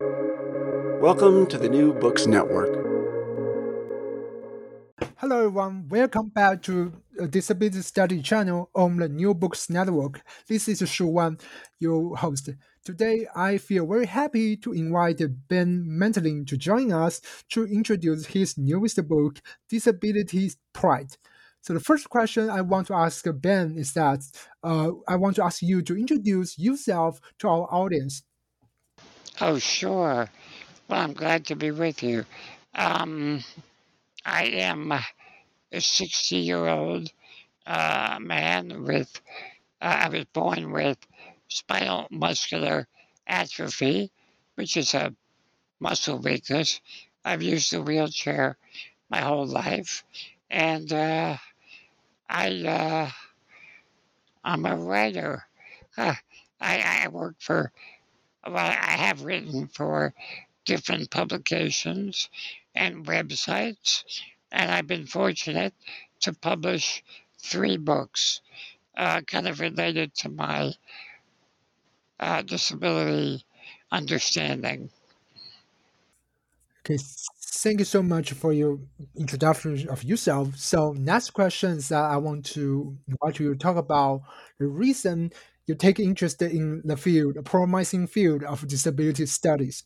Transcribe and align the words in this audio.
Welcome 0.00 1.48
to 1.48 1.58
the 1.58 1.68
New 1.68 1.92
Books 1.92 2.28
Network. 2.28 2.72
Hello, 5.16 5.38
everyone. 5.38 5.88
Welcome 5.88 6.28
back 6.28 6.62
to 6.62 6.92
a 7.18 7.26
Disability 7.26 7.82
Study 7.82 8.22
channel 8.22 8.70
on 8.76 8.98
the 8.98 9.08
New 9.08 9.34
Books 9.34 9.68
Network. 9.68 10.22
This 10.46 10.68
is 10.68 10.88
Shu 10.88 11.08
Wan, 11.08 11.38
your 11.80 12.16
host. 12.16 12.50
Today, 12.84 13.26
I 13.34 13.58
feel 13.58 13.88
very 13.88 14.06
happy 14.06 14.56
to 14.58 14.72
invite 14.72 15.20
Ben 15.48 15.84
Mattlin 15.84 16.46
to 16.46 16.56
join 16.56 16.92
us 16.92 17.20
to 17.48 17.66
introduce 17.66 18.26
his 18.26 18.56
newest 18.56 19.08
book, 19.08 19.40
Disability 19.68 20.52
Pride. 20.72 21.16
So 21.60 21.74
the 21.74 21.80
first 21.80 22.08
question 22.08 22.48
I 22.48 22.60
want 22.60 22.86
to 22.86 22.94
ask 22.94 23.24
Ben 23.40 23.76
is 23.76 23.94
that 23.94 24.20
uh, 24.62 24.92
I 25.08 25.16
want 25.16 25.34
to 25.36 25.44
ask 25.44 25.60
you 25.60 25.82
to 25.82 25.98
introduce 25.98 26.56
yourself 26.56 27.20
to 27.40 27.48
our 27.48 27.66
audience. 27.74 28.22
Oh, 29.40 29.58
sure. 29.58 30.28
Well, 30.88 31.00
I'm 31.00 31.12
glad 31.14 31.46
to 31.46 31.56
be 31.56 31.70
with 31.70 32.02
you. 32.02 32.26
Um, 32.74 33.44
I 34.24 34.44
am 34.44 34.92
a 34.92 35.80
60 35.80 36.36
year 36.36 36.66
old 36.66 37.12
uh, 37.66 38.18
man 38.20 38.84
with, 38.84 39.20
uh, 39.82 39.84
I 40.04 40.08
was 40.08 40.24
born 40.26 40.72
with 40.72 40.98
spinal 41.48 42.08
muscular 42.10 42.88
atrophy, 43.26 44.10
which 44.56 44.76
is 44.76 44.94
a 44.94 45.14
muscle 45.80 46.18
weakness. 46.18 46.80
I've 47.24 47.42
used 47.42 47.72
a 47.74 47.82
wheelchair 47.82 48.56
my 49.10 49.20
whole 49.20 49.46
life, 49.46 50.04
and 50.50 50.92
uh, 50.92 51.36
I, 52.28 52.50
uh, 52.66 53.10
I'm 54.44 54.66
a 54.66 54.76
writer. 54.76 55.44
I, 55.96 56.16
I 56.60 57.08
work 57.08 57.36
for, 57.40 57.72
well, 58.46 58.56
I 58.56 58.96
have 58.96 59.22
written 59.22 59.68
for 59.68 60.14
different 60.64 61.10
publications 61.10 62.28
and 62.74 63.06
websites, 63.06 64.04
and 64.52 64.70
I've 64.70 64.86
been 64.86 65.06
fortunate 65.06 65.74
to 66.20 66.32
publish 66.32 67.02
three 67.38 67.76
books 67.76 68.40
uh, 68.96 69.20
kind 69.22 69.48
of 69.48 69.60
related 69.60 70.14
to 70.16 70.28
my 70.28 70.72
uh, 72.20 72.42
disability 72.42 73.44
understanding. 73.90 74.90
Okay, 76.84 76.98
thank 77.40 77.78
you 77.80 77.84
so 77.84 78.02
much 78.02 78.32
for 78.32 78.52
your 78.52 78.78
introduction 79.16 79.88
of 79.88 80.02
yourself. 80.04 80.56
So, 80.56 80.92
next 80.92 81.30
question 81.30 81.72
is 81.72 81.88
that 81.90 82.04
I 82.04 82.16
want 82.16 82.46
to 82.46 82.96
invite 83.06 83.38
you 83.38 83.54
talk 83.54 83.76
about 83.76 84.22
the 84.58 84.66
reason 84.66 85.32
you 85.68 85.74
take 85.74 86.00
interest 86.00 86.40
in 86.40 86.80
the 86.84 86.96
field, 86.96 87.36
a 87.36 87.42
promising 87.42 88.06
field 88.06 88.42
of 88.42 88.66
disability 88.66 89.26
studies. 89.26 89.84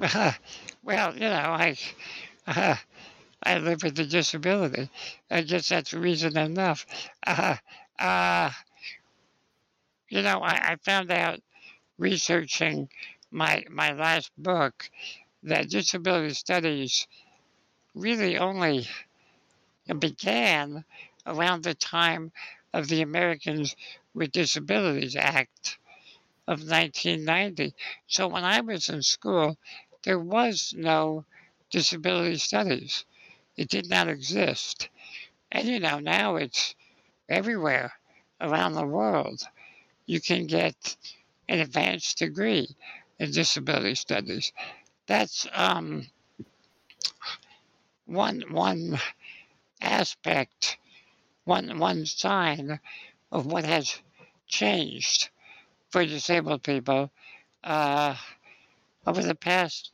Uh, 0.00 0.32
well, 0.84 1.12
you 1.12 1.20
know, 1.20 1.50
I 1.66 1.76
uh, 2.46 2.76
I 3.42 3.58
live 3.58 3.82
with 3.82 3.98
a 3.98 4.04
disability. 4.04 4.88
I 5.30 5.42
guess 5.42 5.68
that's 5.68 5.92
reason 5.92 6.36
enough. 6.36 6.86
Uh, 7.26 7.56
uh, 7.98 8.50
you 10.08 10.22
know, 10.22 10.38
I, 10.40 10.72
I 10.72 10.76
found 10.84 11.10
out 11.10 11.40
researching 11.98 12.88
my 13.32 13.64
my 13.68 13.92
last 13.92 14.30
book 14.38 14.88
that 15.42 15.68
disability 15.68 16.34
studies 16.34 17.08
really 17.94 18.38
only 18.38 18.86
began 19.98 20.84
around 21.26 21.64
the 21.64 21.74
time 21.74 22.30
of 22.72 22.88
the 22.88 23.02
Americans 23.02 23.76
with 24.14 24.32
Disabilities 24.32 25.16
Act 25.16 25.78
of 26.46 26.60
1990. 26.60 27.74
So 28.06 28.28
when 28.28 28.44
I 28.44 28.60
was 28.60 28.88
in 28.88 29.02
school, 29.02 29.58
there 30.04 30.18
was 30.18 30.74
no 30.76 31.24
disability 31.70 32.36
studies. 32.36 33.04
It 33.56 33.68
did 33.68 33.88
not 33.88 34.08
exist. 34.08 34.88
And 35.50 35.66
you 35.68 35.80
know, 35.80 35.98
now 35.98 36.36
it's 36.36 36.74
everywhere 37.28 37.92
around 38.40 38.74
the 38.74 38.86
world. 38.86 39.42
You 40.06 40.20
can 40.20 40.46
get 40.46 40.96
an 41.48 41.60
advanced 41.60 42.18
degree 42.18 42.68
in 43.18 43.30
disability 43.30 43.94
studies. 43.94 44.52
That's 45.06 45.46
um, 45.52 46.06
one 48.06 48.42
one 48.50 48.98
aspect, 49.80 50.78
one 51.44 51.78
one 51.78 52.06
sign 52.06 52.80
of 53.34 53.46
what 53.46 53.64
has 53.64 54.00
changed 54.46 55.28
for 55.90 56.06
disabled 56.06 56.62
people 56.62 57.10
uh, 57.64 58.14
over 59.06 59.22
the 59.22 59.34
past 59.34 59.90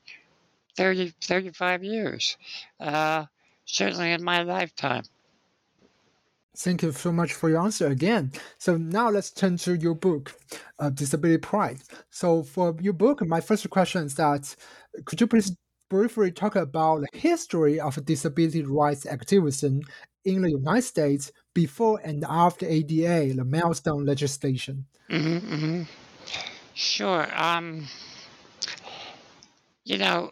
30, 0.76 1.14
35 1.22 1.82
years, 1.82 2.36
uh, 2.78 3.24
certainly 3.64 4.12
in 4.12 4.22
my 4.22 4.42
lifetime. 4.42 5.02
Thank 6.56 6.82
you 6.82 6.92
so 6.92 7.10
much 7.10 7.32
for 7.32 7.48
your 7.48 7.60
answer 7.60 7.86
again. 7.86 8.32
So 8.58 8.76
now 8.76 9.08
let's 9.08 9.30
turn 9.30 9.56
to 9.58 9.74
your 9.74 9.94
book, 9.94 10.34
uh, 10.78 10.90
Disability 10.90 11.38
Pride. 11.38 11.78
So 12.10 12.42
for 12.42 12.76
your 12.80 12.92
book, 12.92 13.26
my 13.26 13.40
first 13.40 13.68
question 13.70 14.04
is 14.04 14.16
that 14.16 14.54
could 15.06 15.20
you 15.20 15.26
please 15.26 15.56
briefly 15.88 16.30
talk 16.30 16.56
about 16.56 17.00
the 17.00 17.18
history 17.18 17.80
of 17.80 18.04
disability 18.04 18.62
rights 18.62 19.06
activism 19.06 19.80
in 20.24 20.42
the 20.42 20.50
United 20.50 20.82
States 20.82 21.32
before 21.54 22.00
and 22.04 22.24
after 22.28 22.66
ADA, 22.66 23.34
the 23.34 23.44
milestone 23.44 24.04
legislation? 24.04 24.86
Mm-hmm, 25.08 25.54
mm-hmm. 25.54 25.82
Sure. 26.74 27.26
Um, 27.34 27.86
you 29.84 29.98
know, 29.98 30.30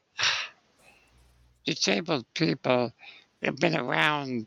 disabled 1.67 2.25
people 2.35 2.93
have 3.43 3.57
been 3.57 3.77
around 3.77 4.47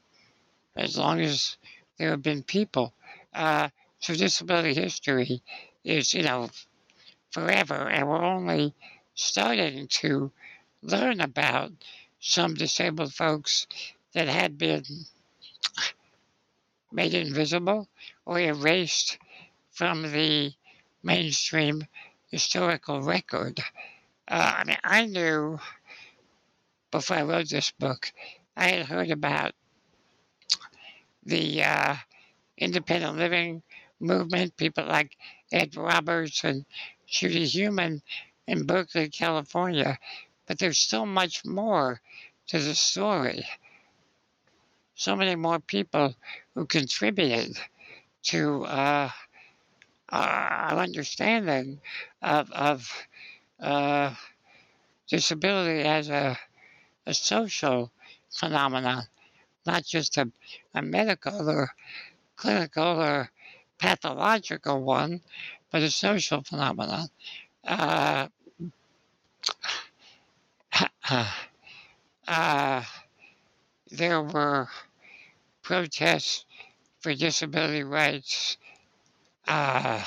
as 0.75 0.97
long 0.97 1.19
as 1.21 1.57
there 1.97 2.11
have 2.11 2.21
been 2.21 2.43
people. 2.43 2.93
Uh, 3.33 3.69
so 3.99 4.15
disability 4.15 4.73
history 4.73 5.41
is, 5.83 6.13
you 6.13 6.23
know, 6.23 6.49
forever, 7.31 7.89
and 7.89 8.07
we're 8.07 8.23
only 8.23 8.73
starting 9.13 9.87
to 9.87 10.31
learn 10.81 11.21
about 11.21 11.71
some 12.19 12.53
disabled 12.53 13.13
folks 13.13 13.67
that 14.13 14.27
had 14.27 14.57
been 14.57 14.83
made 16.91 17.13
invisible 17.13 17.87
or 18.25 18.39
erased 18.39 19.17
from 19.71 20.03
the 20.11 20.51
mainstream 21.03 21.85
historical 22.29 23.01
record. 23.01 23.59
Uh, 24.27 24.53
I 24.57 24.63
mean, 24.63 24.77
I 24.83 25.05
knew 25.05 25.59
before 26.91 27.17
I 27.17 27.23
wrote 27.23 27.49
this 27.49 27.71
book, 27.71 28.11
I 28.55 28.69
had 28.69 28.85
heard 28.85 29.11
about 29.11 29.53
the 31.25 31.63
uh, 31.63 31.95
independent 32.57 33.17
living 33.17 33.63
movement, 33.99 34.57
people 34.57 34.85
like 34.85 35.17
Ed 35.51 35.75
Roberts 35.75 36.43
and 36.43 36.65
Judy 37.07 37.45
Heumann 37.45 38.01
in 38.47 38.65
Berkeley, 38.65 39.09
California. 39.09 39.97
But 40.47 40.59
there's 40.59 40.79
so 40.79 41.05
much 41.05 41.45
more 41.45 42.01
to 42.47 42.59
the 42.59 42.75
story. 42.75 43.45
So 45.01 45.15
many 45.15 45.35
more 45.35 45.59
people 45.59 46.13
who 46.53 46.67
contributed 46.67 47.57
to 48.25 48.65
uh, 48.65 49.09
our 50.09 50.77
understanding 50.77 51.81
of, 52.21 52.51
of 52.51 52.87
uh, 53.59 54.13
disability 55.09 55.81
as 55.81 56.09
a, 56.09 56.37
a 57.07 57.15
social 57.15 57.91
phenomenon, 58.29 59.07
not 59.65 59.83
just 59.85 60.17
a, 60.17 60.31
a 60.75 60.83
medical 60.83 61.49
or 61.49 61.71
clinical 62.35 63.01
or 63.01 63.31
pathological 63.79 64.83
one, 64.83 65.21
but 65.71 65.81
a 65.81 65.89
social 65.89 66.43
phenomenon. 66.43 67.07
Uh, 67.65 68.27
uh, 72.27 72.83
there 73.89 74.21
were 74.21 74.69
protests 75.61 76.45
for 76.99 77.13
disability 77.13 77.83
rights 77.83 78.57
uh, 79.47 80.03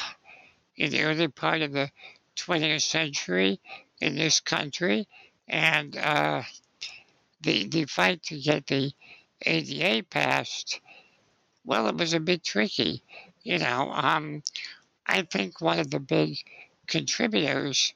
in 0.76 0.90
the 0.90 1.02
early 1.02 1.28
part 1.28 1.62
of 1.62 1.72
the 1.72 1.90
20th 2.36 2.82
century 2.82 3.60
in 4.00 4.16
this 4.16 4.40
country, 4.40 5.06
and 5.48 5.96
uh, 5.96 6.42
the 7.42 7.68
the 7.68 7.84
fight 7.84 8.22
to 8.24 8.38
get 8.38 8.66
the 8.66 8.92
ADA 9.42 10.04
passed, 10.04 10.80
well, 11.64 11.88
it 11.88 11.96
was 11.96 12.14
a 12.14 12.20
bit 12.20 12.42
tricky. 12.42 13.02
You 13.42 13.58
know, 13.58 13.90
um, 13.92 14.42
I 15.06 15.22
think 15.22 15.60
one 15.60 15.78
of 15.78 15.90
the 15.90 16.00
big 16.00 16.38
contributors 16.86 17.94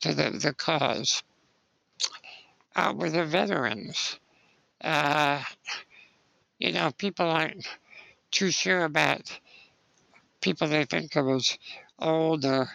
to 0.00 0.14
the, 0.14 0.30
the 0.30 0.52
cause 0.52 1.22
uh, 2.76 2.92
were 2.96 3.10
the 3.10 3.24
veterans. 3.24 4.18
Uh, 4.82 5.42
you 6.62 6.70
know, 6.70 6.92
people 6.92 7.28
aren't 7.28 7.66
too 8.30 8.52
sure 8.52 8.84
about 8.84 9.36
people 10.40 10.68
they 10.68 10.84
think 10.84 11.16
of 11.16 11.28
as 11.28 11.58
old 11.98 12.44
or 12.44 12.70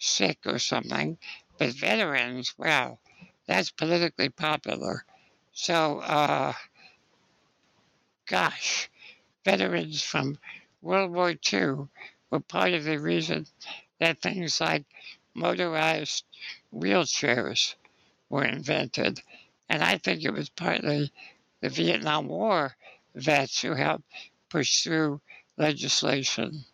sick 0.00 0.38
or 0.46 0.58
something, 0.58 1.16
but 1.56 1.68
veterans, 1.68 2.54
well, 2.58 2.98
that's 3.46 3.70
politically 3.70 4.30
popular. 4.30 5.04
So, 5.52 6.00
uh, 6.00 6.54
gosh, 8.26 8.90
veterans 9.44 10.02
from 10.02 10.36
World 10.82 11.12
War 11.12 11.32
II 11.52 11.86
were 12.30 12.40
part 12.40 12.72
of 12.72 12.82
the 12.82 12.98
reason 12.98 13.46
that 14.00 14.20
things 14.20 14.60
like 14.60 14.86
motorized 15.34 16.24
wheelchairs 16.74 17.76
were 18.28 18.44
invented. 18.44 19.22
And 19.68 19.84
I 19.84 19.98
think 19.98 20.24
it 20.24 20.32
was 20.32 20.48
partly 20.48 21.12
the 21.60 21.68
Vietnam 21.68 22.26
War 22.26 22.74
vets 23.14 23.62
who 23.62 23.74
help 23.74 24.02
push 24.48 24.82
through 24.82 25.20
legislation, 25.56 26.64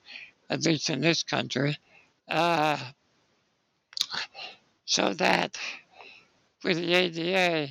at 0.49 0.65
least 0.65 0.91
in 0.91 1.01
this 1.01 1.23
country, 1.23 1.77
uh, 2.29 2.79
so 4.85 5.13
that 5.15 5.59
with 6.63 6.77
the 6.77 6.95
ADA, 6.95 7.69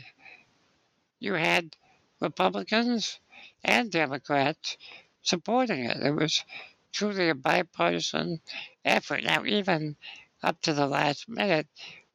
you 1.20 1.34
had 1.34 1.76
Republicans 2.20 3.20
and 3.64 3.92
Democrats 3.92 4.78
supporting 5.22 5.86
it. 5.86 5.98
It 5.98 6.12
was 6.12 6.44
truly 6.92 7.30
a 7.30 7.36
bipartisan 7.36 8.40
effort. 8.84 9.24
Now, 9.24 9.44
even 9.46 9.96
up 10.44 10.62
to 10.62 10.74
the 10.74 10.88
last 10.88 11.28
minute, 11.28 11.68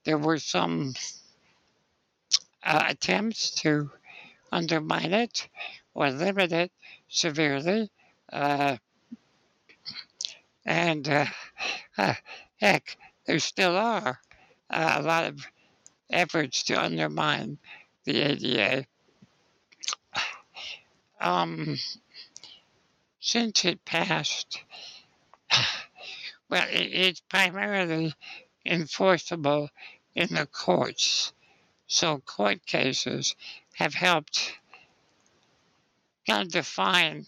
there 0.05 0.19
were 0.19 0.39
some 0.39 0.95
uh, 2.63 2.85
attempts 2.89 3.51
to 3.63 3.91
undermine 4.53 5.13
it 5.13 5.49
or 5.95 6.11
limit 6.11 6.53
it 6.53 6.73
severely. 7.09 7.91
Uh, 8.33 8.77
and 10.65 11.09
uh, 11.09 12.15
heck, 12.61 12.97
there 13.27 13.39
still 13.39 13.77
are 13.77 14.21
uh, 14.71 14.95
a 14.97 15.03
lot 15.03 15.25
of 15.25 15.47
efforts 16.11 16.65
to 16.65 16.81
undermine 16.81 17.59
the 18.05 18.21
ADA. 18.21 18.87
Um, 21.21 21.77
since 23.21 23.65
it 23.65 23.85
passed, 23.85 24.63
well, 26.49 26.67
it, 26.71 26.93
it's 26.93 27.21
primarily 27.21 28.15
enforceable 28.65 29.69
in 30.15 30.29
the 30.35 30.47
courts. 30.47 31.33
So 31.87 32.19
court 32.19 32.65
cases 32.65 33.35
have 33.75 33.95
helped 33.95 34.60
kind 36.31 36.47
of 36.47 36.53
define 36.53 37.27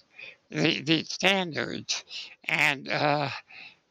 the, 0.50 0.80
the 0.82 1.02
standards 1.04 2.04
and 2.44 2.88
uh, 2.88 3.28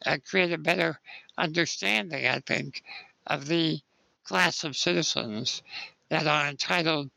uh, 0.06 0.18
create 0.30 0.54
a 0.54 0.58
better 0.58 1.00
understanding, 1.38 2.26
I 2.28 2.40
think, 2.40 2.82
of 3.28 3.48
the 3.48 3.80
class 4.24 4.64
of 4.64 4.78
citizens 4.78 5.64
that 6.10 6.28
are 6.28 6.48
entitled 6.48 7.10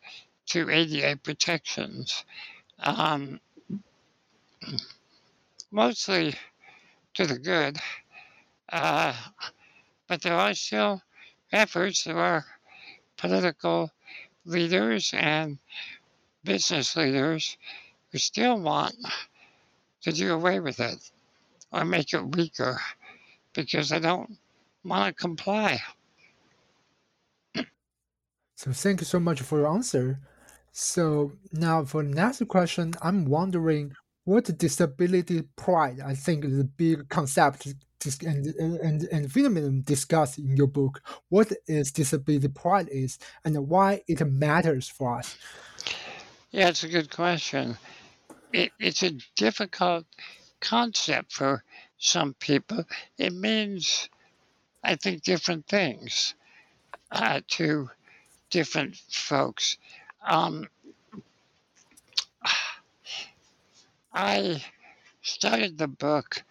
to 0.46 0.70
ADA 0.70 1.19
protections. 1.23 2.25
Um, 2.81 3.41
mostly 5.70 6.35
to 7.14 7.26
the 7.26 7.38
good. 7.38 7.76
Uh, 8.73 9.14
but 10.08 10.20
there 10.23 10.35
are 10.35 10.55
still 10.55 11.00
efforts, 11.52 12.05
there 12.05 12.19
are 12.19 12.44
political 13.17 13.91
leaders 14.44 15.14
and 15.17 15.58
business 16.43 16.96
leaders 16.96 17.56
who 18.15 18.19
still 18.19 18.61
want 18.61 18.95
to 20.01 20.13
do 20.13 20.33
away 20.33 20.61
with 20.61 20.79
it 20.79 21.11
or 21.73 21.85
make 21.85 22.13
it 22.13 22.37
weaker 22.37 22.79
because 23.55 23.89
they 23.89 23.99
don't 23.99 24.39
want 24.85 25.05
to 25.09 25.21
comply. 25.21 25.81
So 28.55 28.71
thank 28.71 29.01
you 29.01 29.05
so 29.05 29.19
much 29.19 29.41
for 29.41 29.59
your 29.59 29.67
answer. 29.67 30.21
So 30.71 31.33
now 31.51 31.85
for 31.85 32.05
the 32.05 32.11
next 32.11 32.47
question, 32.47 32.95
I'm 33.03 33.25
wondering 33.25 33.97
what 34.23 34.57
disability 34.59 35.43
pride 35.57 35.99
I 35.99 36.15
think 36.15 36.45
is 36.45 36.61
a 36.61 36.65
big 36.65 37.09
concept 37.09 37.67
and 38.25 38.47
and 38.47 39.09
and 39.11 39.33
phenomenon 39.33 39.83
discussed 39.85 40.39
in 40.39 40.57
your 40.57 40.69
book. 40.69 41.03
What 41.31 41.53
is 41.67 41.91
disability 41.91 42.47
pride 42.47 42.89
is 42.93 43.19
and 43.45 43.59
why 43.67 44.03
it 44.07 44.25
matters 44.25 44.89
for 44.89 45.19
us. 45.19 45.37
Yeah, 46.53 46.69
it's 46.69 46.85
a 46.85 46.89
good 46.89 47.11
question. 47.11 47.77
It, 48.55 48.71
it's 48.79 49.03
a 49.03 49.11
difficult 49.35 50.06
concept 50.61 51.33
for 51.33 51.65
some 51.99 52.35
people. 52.35 52.85
It 53.19 53.33
means, 53.33 54.09
I 54.85 54.95
think, 54.95 55.25
different 55.25 55.67
things 55.67 56.37
uh, 57.11 57.41
to 57.49 57.91
different 58.51 58.95
folks. 58.95 59.77
Um, 60.25 60.69
I 64.12 64.65
started 65.21 65.77
the 65.77 65.89
book 65.89 66.45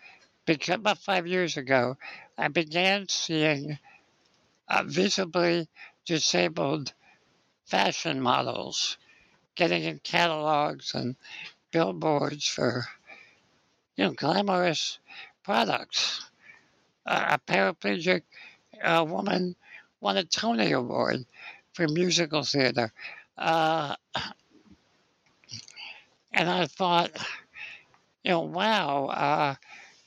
because 0.46 0.76
about 0.76 0.98
five 0.98 1.26
years 1.26 1.56
ago, 1.56 1.96
I 2.38 2.50
began 2.50 3.08
seeing 3.08 3.80
uh, 4.68 4.84
visibly 4.86 5.70
disabled 6.06 6.92
fashion 7.64 8.20
models 8.20 8.98
getting 9.56 9.84
in 9.84 10.00
catalogs 10.00 10.94
and 10.96 11.16
billboards 11.74 12.48
for 12.48 12.86
you 13.98 14.06
know 14.06 14.14
glamorous 14.14 15.00
products. 15.44 16.22
Uh, 17.06 17.38
a 17.38 17.52
paraplegic 17.52 18.22
uh, 18.82 19.04
woman 19.06 19.56
won 20.00 20.16
a 20.16 20.24
Tony 20.24 20.72
Award 20.72 21.26
for 21.74 21.88
musical 21.90 22.44
theater. 22.44 22.94
Uh, 23.38 23.96
and 26.32 26.50
I 26.50 26.68
thought, 26.68 27.12
you 28.24 28.32
know, 28.32 28.42
wow, 28.42 29.08
uh, 29.08 29.56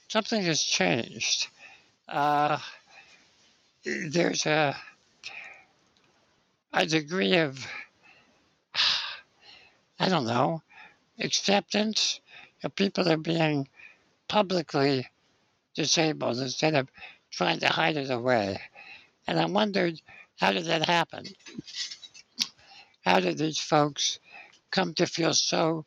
something 0.08 0.42
has 0.42 0.62
changed. 0.62 1.48
Uh, 2.08 2.58
there's 3.84 4.46
a 4.46 4.76
a 6.72 6.86
degree 6.86 7.36
of 7.36 7.66
I 9.98 10.08
don't 10.08 10.26
know 10.26 10.62
acceptance 11.18 12.20
of 12.62 12.74
people 12.74 13.08
are 13.08 13.16
being 13.16 13.68
publicly 14.28 15.06
disabled 15.74 16.38
instead 16.38 16.74
of 16.74 16.88
trying 17.30 17.60
to 17.60 17.68
hide 17.68 17.96
it 17.96 18.10
away. 18.10 18.58
And 19.26 19.38
I 19.38 19.46
wondered, 19.46 20.00
how 20.38 20.52
did 20.52 20.66
that 20.66 20.86
happen? 20.86 21.26
How 23.04 23.20
did 23.20 23.38
these 23.38 23.58
folks 23.58 24.18
come 24.70 24.94
to 24.94 25.06
feel 25.06 25.32
so 25.32 25.84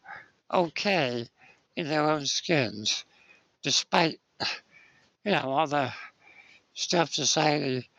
okay 0.52 1.28
in 1.76 1.88
their 1.88 2.10
own 2.10 2.26
skins, 2.26 3.06
despite, 3.62 4.20
you 5.24 5.32
know, 5.32 5.52
all 5.52 5.68
the 5.68 5.92
stuff 6.74 7.14
society 7.14 7.90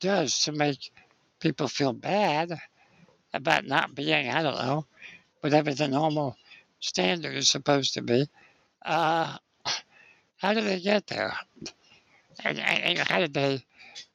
does 0.00 0.38
to 0.40 0.52
make 0.52 0.92
people 1.40 1.68
feel 1.68 1.92
bad 1.92 2.58
about 3.32 3.66
not 3.66 3.94
being, 3.94 4.28
I 4.28 4.42
don't 4.42 4.58
know, 4.58 4.86
whatever 5.40 5.72
the 5.74 5.88
normal 5.88 6.36
standard 6.84 7.34
is 7.34 7.48
supposed 7.48 7.94
to 7.94 8.02
be. 8.02 8.28
Uh, 8.84 9.38
how 10.36 10.52
did 10.52 10.64
they 10.64 10.80
get 10.80 11.06
there? 11.06 11.32
And, 12.44 12.58
and 12.58 12.98
how 12.98 13.20
did 13.20 13.32
they 13.32 13.64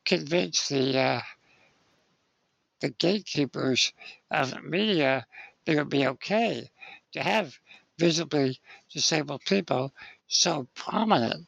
convince 0.06 0.70
the 0.70 0.98
uh, 0.98 1.22
the 2.82 2.90
gatekeepers 2.90 3.92
of 4.30 4.64
media 4.64 5.26
that 5.66 5.72
it 5.72 5.78
would 5.78 5.90
be 5.90 6.08
okay 6.08 6.70
to 7.14 7.24
have 7.24 7.58
visibly 7.98 8.60
disabled 8.94 9.42
people 9.46 9.92
so 10.28 10.68
prominent, 10.76 11.48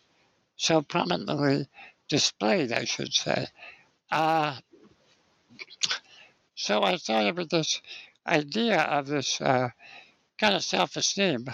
so 0.57 0.81
prominently 0.81 1.67
displayed, 2.09 2.71
I 2.73 2.85
should 2.85 3.13
say. 3.13 3.47
Uh, 4.11 4.57
so 6.55 6.83
I 6.83 6.97
thought 6.97 7.37
of 7.37 7.49
this 7.49 7.79
idea 8.25 8.81
of 8.81 9.07
this 9.07 9.39
uh, 9.39 9.69
kind 10.41 10.55
of 10.55 10.63
self 10.63 10.97
esteem 10.97 11.45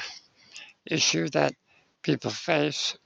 issue 0.85 1.27
that 1.27 1.53
people 2.03 2.31
face. 2.31 2.97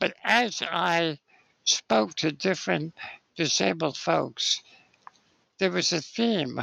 But 0.00 0.14
as 0.24 0.60
I 0.62 1.20
spoke 1.62 2.16
to 2.16 2.32
different 2.32 2.92
disabled 3.36 3.96
folks, 3.96 4.60
there 5.58 5.70
was 5.70 5.92
a 5.92 6.00
theme 6.00 6.60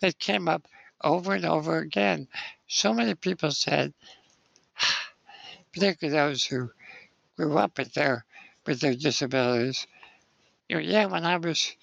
that 0.00 0.20
came 0.20 0.48
up 0.48 0.68
over 1.02 1.34
and 1.34 1.44
over 1.44 1.78
again. 1.78 2.28
So 2.68 2.94
many 2.94 3.16
people 3.16 3.50
said, 3.50 3.92
particularly 5.72 6.16
those 6.16 6.44
who 6.44 6.70
grew 7.36 7.58
up 7.58 7.76
with 7.76 7.92
their 7.94 8.24
with 8.64 8.80
their 8.80 8.94
disabilities, 8.94 9.84
you 10.68 10.76
know, 10.76 10.82
yeah, 10.82 11.06
when 11.06 11.24
I 11.24 11.38
was 11.38 11.74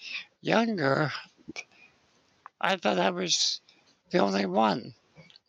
younger, 0.42 1.12
I 2.62 2.78
thought 2.78 3.00
I 3.00 3.10
was 3.10 3.60
the 4.12 4.20
only 4.20 4.46
one 4.46 4.94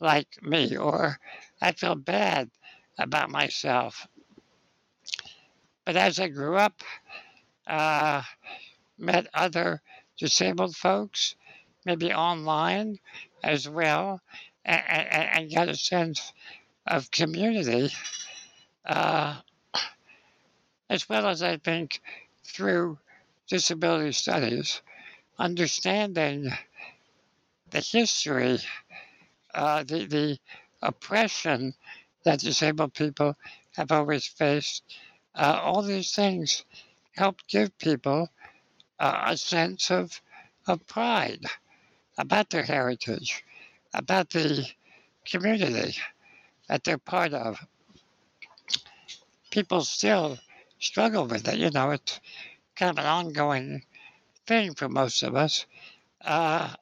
like 0.01 0.43
me, 0.43 0.77
or 0.77 1.19
I 1.61 1.73
felt 1.73 2.05
bad 2.05 2.51
about 2.99 3.31
myself. 3.31 4.07
But 5.85 5.97
as 5.97 6.19
I 6.19 6.29
grew 6.29 6.57
up, 6.57 6.83
uh, 7.67 8.23
met 8.99 9.29
other 9.35 9.83
disabled 10.19 10.77
folks, 10.77 11.35
maybe 11.85 12.13
online 12.13 12.99
as 13.43 13.69
well, 13.69 14.21
and, 14.65 14.83
and, 14.89 15.29
and 15.39 15.55
got 15.55 15.69
a 15.69 15.77
sense 15.77 16.33
of 16.87 17.11
community, 17.11 17.93
uh, 18.85 19.41
as 20.91 21.09
well 21.09 21.29
as 21.29 21.43
I 21.43 21.57
think 21.59 22.01
through 22.45 22.99
disability 23.49 24.13
studies, 24.13 24.81
understanding 25.39 26.51
the 27.71 27.81
history, 27.81 28.59
uh, 29.55 29.83
the, 29.83 30.07
the 30.07 30.39
oppression 30.83 31.75
that 32.25 32.41
disabled 32.41 32.95
people 32.95 33.37
have 33.77 33.93
always 33.93 34.27
faced. 34.27 34.83
Uh, 35.35 35.61
all 35.63 35.83
these 35.83 36.13
things 36.15 36.65
help 37.17 37.37
give 37.49 37.77
people 37.79 38.29
uh, 38.99 39.25
a 39.27 39.37
sense 39.37 39.91
of, 39.91 40.21
of 40.67 40.87
pride 40.87 41.45
about 42.19 42.51
their 42.51 42.63
heritage, 42.63 43.45
about 43.95 44.31
the 44.31 44.67
community 45.25 45.97
that 46.69 46.85
they're 46.85 46.99
part 46.99 47.35
of. 47.35 47.59
People 49.51 49.83
still 49.83 50.39
struggle 50.79 51.27
with 51.27 51.47
it. 51.49 51.59
You 51.59 51.71
know, 51.71 51.91
it's 51.91 52.21
kind 52.75 52.91
of 52.91 53.05
an 53.05 53.11
ongoing 53.11 53.83
thing 54.47 54.75
for 54.75 54.89
most 54.89 55.23
of 55.23 55.35
us. 55.35 55.67
Uh, 56.25 56.75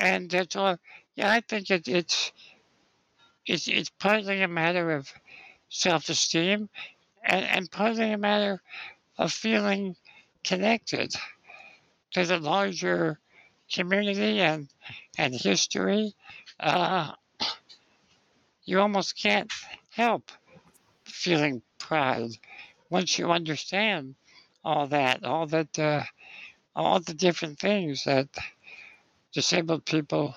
and 0.00 0.32
it's 0.32 0.56
all, 0.56 0.78
yeah, 1.14 1.30
I 1.30 1.40
think 1.40 1.70
it, 1.70 1.86
it's, 1.86 2.32
it's, 3.46 3.68
it's 3.68 3.90
partly 3.90 4.42
a 4.42 4.48
matter 4.48 4.92
of 4.92 5.12
self 5.68 6.08
esteem 6.08 6.68
and, 7.22 7.44
and 7.44 7.70
partly 7.70 8.10
a 8.12 8.18
matter 8.18 8.62
of 9.18 9.30
feeling 9.30 9.94
connected 10.42 11.14
to 12.12 12.24
the 12.24 12.38
larger 12.38 13.18
community 13.70 14.40
and, 14.40 14.68
and 15.18 15.34
history. 15.34 16.14
Uh, 16.58 17.12
you 18.64 18.80
almost 18.80 19.20
can't 19.20 19.52
help 19.90 20.32
feeling 21.04 21.62
pride 21.78 22.30
once 22.88 23.18
you 23.18 23.30
understand 23.30 24.14
all 24.64 24.86
that, 24.86 25.24
all 25.24 25.46
that, 25.46 25.78
uh, 25.78 26.02
all 26.74 27.00
the 27.00 27.14
different 27.14 27.58
things 27.58 28.04
that 28.04 28.28
disabled 29.32 29.84
people 29.84 30.34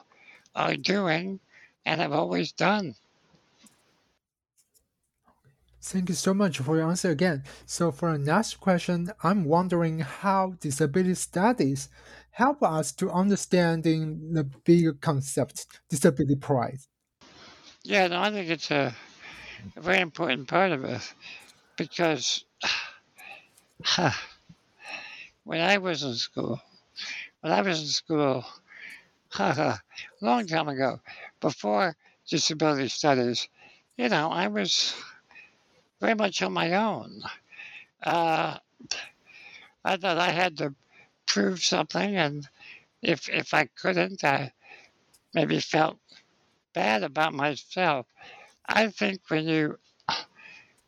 are 0.56 0.76
doing 0.76 1.40
and 1.86 2.02
have 2.02 2.12
always 2.14 2.52
done. 2.52 2.96
Thank 5.82 6.10
you 6.10 6.16
so 6.16 6.34
much 6.34 6.60
for 6.60 6.78
your 6.78 6.88
answer 6.90 7.12
again. 7.12 7.44
So 7.66 7.92
for 7.92 8.14
the 8.14 8.18
next 8.18 8.56
question, 8.62 9.12
I'm 9.22 9.44
wondering 9.44 10.00
how 10.00 10.52
disability 10.60 11.16
studies 11.16 11.90
help 12.32 12.64
us 12.64 12.94
to 12.94 13.12
understanding 13.12 14.34
the 14.34 14.46
bigger 14.46 14.94
concept, 14.94 15.68
disability 15.90 16.36
pride. 16.36 16.80
Yeah, 17.84 18.08
no, 18.08 18.22
I 18.22 18.32
think 18.32 18.50
it's 18.50 18.72
a, 18.72 18.96
a 19.76 19.82
very 19.82 20.00
important 20.00 20.48
part 20.48 20.72
of 20.72 20.86
it 20.86 21.14
because 21.76 22.46
when 25.44 25.60
I 25.60 25.78
was 25.80 26.04
in 26.04 26.16
school, 26.16 26.62
when 27.42 27.52
I 27.52 27.62
was 27.62 27.82
in 27.82 27.88
school, 27.88 28.46
long 30.22 30.46
time 30.46 30.68
ago, 30.68 31.00
before 31.40 31.96
disability 32.30 32.88
studies, 32.88 33.48
you 33.98 34.10
know, 34.10 34.30
I 34.30 34.48
was 34.48 34.94
very 36.00 36.14
much 36.14 36.42
on 36.42 36.54
my 36.54 36.74
own. 36.74 37.22
Uh, 38.04 38.58
I 39.84 39.98
thought 39.98 40.18
I 40.18 40.30
had 40.30 40.58
to 40.58 40.76
prove 41.26 41.64
something, 41.64 42.16
and 42.16 42.48
if 43.02 43.28
if 43.30 43.54
I 43.54 43.66
couldn't, 43.66 44.24
I 44.24 44.54
maybe 45.34 45.60
felt 45.60 45.98
bad 46.74 47.04
about 47.04 47.34
myself. 47.34 48.06
I 48.66 48.90
think 48.90 49.22
when 49.30 49.48
you 49.48 49.80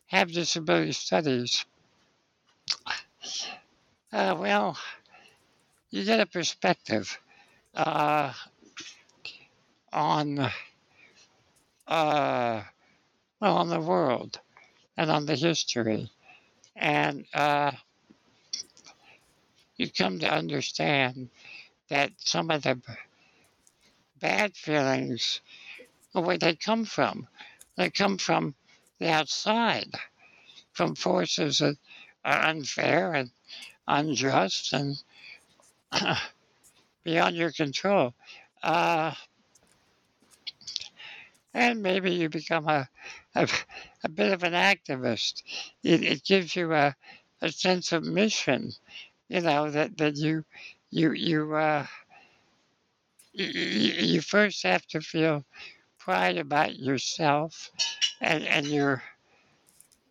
have 0.07 0.31
disability 0.31 0.91
studies, 0.91 1.65
uh, 4.13 4.35
well, 4.37 4.77
you 5.89 6.03
get 6.03 6.19
a 6.19 6.25
perspective 6.25 7.19
uh, 7.75 8.33
on 9.93 10.39
uh, 11.87 12.63
well, 13.39 13.57
on 13.57 13.69
the 13.69 13.79
world 13.79 14.39
and 14.97 15.11
on 15.11 15.25
the 15.25 15.35
history, 15.35 16.09
and 16.75 17.25
uh, 17.33 17.71
you 19.77 19.89
come 19.89 20.19
to 20.19 20.31
understand 20.31 21.29
that 21.89 22.11
some 22.17 22.49
of 22.49 22.63
the 22.63 22.79
bad 24.19 24.55
feelings, 24.55 25.41
where 26.13 26.37
they 26.37 26.55
come 26.55 26.85
from, 26.85 27.27
they 27.77 27.89
come 27.89 28.17
from 28.17 28.55
the 28.99 29.09
outside, 29.09 29.91
from 30.73 30.95
forces 30.95 31.59
that 31.59 31.77
are 32.23 32.43
unfair 32.45 33.13
and 33.13 33.31
unjust 33.87 34.73
and 34.73 34.97
beyond 37.05 37.37
your 37.37 37.51
control. 37.51 38.13
Uh, 38.61 39.13
and 41.53 41.81
maybe 41.81 42.11
you 42.11 42.27
become 42.27 42.67
a, 42.67 42.89
a, 43.35 43.47
a 44.03 44.09
bit 44.09 44.33
of 44.33 44.43
an 44.43 44.51
activist. 44.51 45.43
It, 45.83 46.03
it 46.03 46.23
gives 46.25 46.53
you 46.55 46.73
a, 46.73 46.93
a 47.41 47.51
sense 47.51 47.93
of 47.93 48.03
mission, 48.03 48.73
you 49.29 49.39
know, 49.39 49.69
that, 49.71 49.97
that 49.97 50.17
you, 50.17 50.43
you, 50.89 51.13
you, 51.13 51.55
uh, 51.55 51.85
you, 53.31 53.45
you 53.45 54.21
first 54.21 54.63
have 54.63 54.85
to 54.87 54.99
feel 54.99 55.45
pride 55.99 56.37
about 56.37 56.77
yourself 56.77 57.71
and, 58.19 58.43
and 58.43 58.65
your, 58.67 59.03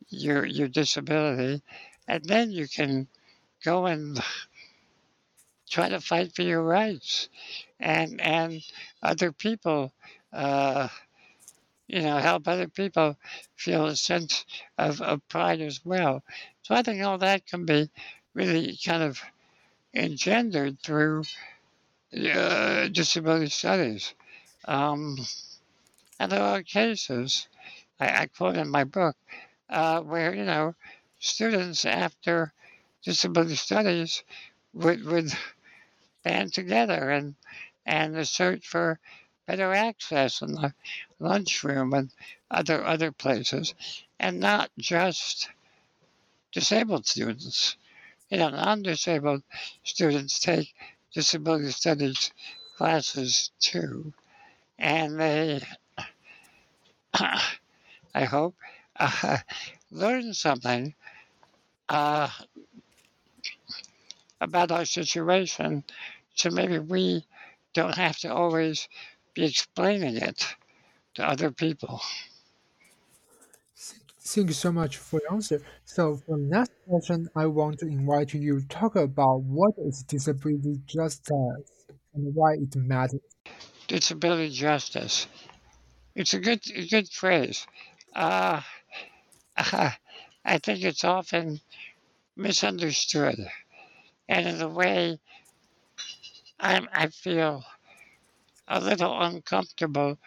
your, 0.09 0.47
your 0.47 0.69
disability. 0.69 1.63
And 2.07 2.25
then 2.25 2.53
you 2.53 2.69
can 2.69 3.09
go 3.65 3.87
and 3.87 4.19
try 5.75 5.88
to 5.88 6.00
fight 6.00 6.33
for 6.33 6.43
your 6.43 6.62
rights 6.62 7.28
and 7.81 8.21
and 8.21 8.62
other 9.02 9.33
people 9.33 9.93
uh, 10.33 10.87
you 11.88 12.00
know 12.00 12.16
help 12.19 12.47
other 12.47 12.69
people 12.69 13.16
feel 13.57 13.87
a 13.87 13.97
sense 13.97 14.45
of, 14.78 15.02
of 15.02 15.28
pride 15.28 15.61
as 15.61 15.85
well. 15.85 16.23
So 16.62 16.76
i 16.76 16.83
think 16.83 17.02
all 17.02 17.19
that 17.19 17.45
can 17.49 17.66
be 17.66 17.90
really 18.35 18.78
kind 18.87 19.02
of 19.02 19.21
engendered 19.93 20.78
through 20.78 21.25
uh, 22.33 22.87
disability 22.87 23.49
studies. 23.49 24.14
Um, 24.66 25.19
and 26.21 26.31
there 26.31 26.43
are 26.43 26.62
cases 26.62 27.49
I, 27.99 28.23
I 28.23 28.26
quote 28.26 28.57
in 28.57 28.69
my 28.69 28.85
book 28.85 29.16
uh, 29.69 30.02
where 30.02 30.33
you 30.37 30.45
know 30.45 30.76
students 31.19 31.85
after 31.85 32.52
disability 33.04 33.57
studies 33.57 34.23
would 34.75 35.04
would 35.04 35.33
band 36.25 36.52
together 36.52 37.11
and 37.11 37.35
and 37.87 38.14
the 38.14 38.25
search 38.25 38.66
for 38.66 38.99
better 39.47 39.73
access 39.73 40.43
in 40.43 40.52
the 40.52 40.75
lunchroom 41.21 41.93
and 41.93 42.11
other 42.50 42.85
other 42.85 43.12
places, 43.12 43.75
and 44.19 44.40
not 44.40 44.71
just 44.78 45.50
disabled 46.52 47.07
students. 47.07 47.76
You 48.31 48.38
know, 48.38 48.49
non-disabled 48.50 49.43
students 49.85 50.40
take 50.40 50.75
disability 51.12 51.71
studies 51.71 52.33
classes 52.76 53.50
too, 53.61 54.12
and 54.78 55.21
they, 55.21 55.61
I 57.14 58.25
hope, 58.25 58.57
uh, 58.97 59.38
learn 59.90 60.35
something 60.35 60.95
uh, 61.88 62.28
about 64.40 64.73
our 64.73 64.85
situation 64.85 65.85
so 66.35 66.50
maybe 66.50 66.79
we 66.79 67.26
don't 67.75 67.97
have 67.97 68.19
to 68.19 68.33
always 68.33 68.88
be 69.35 69.45
explaining 69.45 70.17
it 70.17 70.57
to 71.14 71.26
other 71.26 71.50
people. 71.53 72.00
Thank 74.21 74.49
you 74.49 74.55
so 74.55 74.73
much 74.73 74.97
for 74.97 75.21
your 75.21 75.35
answer. 75.35 75.62
So 75.85 76.17
for 76.17 76.37
the 76.38 76.45
next 76.45 76.73
question, 76.88 77.29
I 77.37 77.47
want 77.47 77.79
to 77.81 77.87
invite 77.87 78.33
you 78.35 78.61
to 78.61 78.67
talk 78.67 78.97
about 78.97 79.43
what 79.43 79.75
is 79.79 80.03
disability 80.03 80.81
justice 80.87 81.87
and 82.14 82.35
why 82.35 82.55
it 82.55 82.75
matters. 82.75 83.21
Disability 83.87 84.50
justice. 84.50 85.26
It's 86.14 86.35
a 86.35 86.41
good, 86.41 86.62
a 86.75 86.87
good 86.88 87.11
phrase. 87.11 87.67
Uh, 88.14 88.62
I 89.57 90.59
think 90.59 90.83
it's 90.83 91.05
often 91.05 91.61
misunderstood, 92.37 93.38
and 94.29 94.49
in 94.49 94.61
a 94.62 94.69
way, 94.69 95.21
I'm, 96.64 96.88
I 96.94 97.09
feel 97.09 97.62
a 98.66 98.80
little 98.80 99.21
uncomfortable 99.21 100.18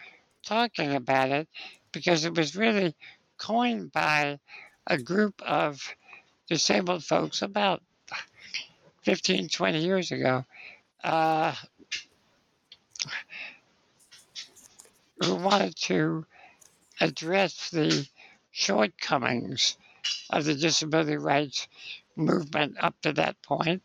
talking 0.46 0.94
about 0.94 1.30
it 1.30 1.48
because 1.90 2.24
it 2.24 2.36
was 2.36 2.54
really 2.54 2.94
coined 3.38 3.90
by 3.90 4.38
a 4.86 4.98
group 4.98 5.42
of 5.42 5.82
disabled 6.48 7.02
folks 7.04 7.42
about 7.42 7.82
15, 9.02 9.48
20 9.48 9.78
years 9.84 10.12
ago 10.12 10.44
uh, 11.02 11.54
who 15.20 15.34
wanted 15.34 15.74
to 15.74 16.24
address 17.00 17.70
the 17.70 18.06
shortcomings 18.52 19.76
of 20.30 20.44
the 20.44 20.54
disability 20.54 21.16
rights 21.16 21.66
movement 22.14 22.76
up 22.80 22.94
to 23.02 23.12
that 23.12 23.40
point, 23.42 23.82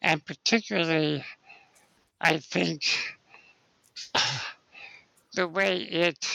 and 0.00 0.24
particularly, 0.24 1.24
I 2.20 2.38
think, 2.38 2.84
the 5.34 5.48
way 5.48 5.78
it 5.82 6.26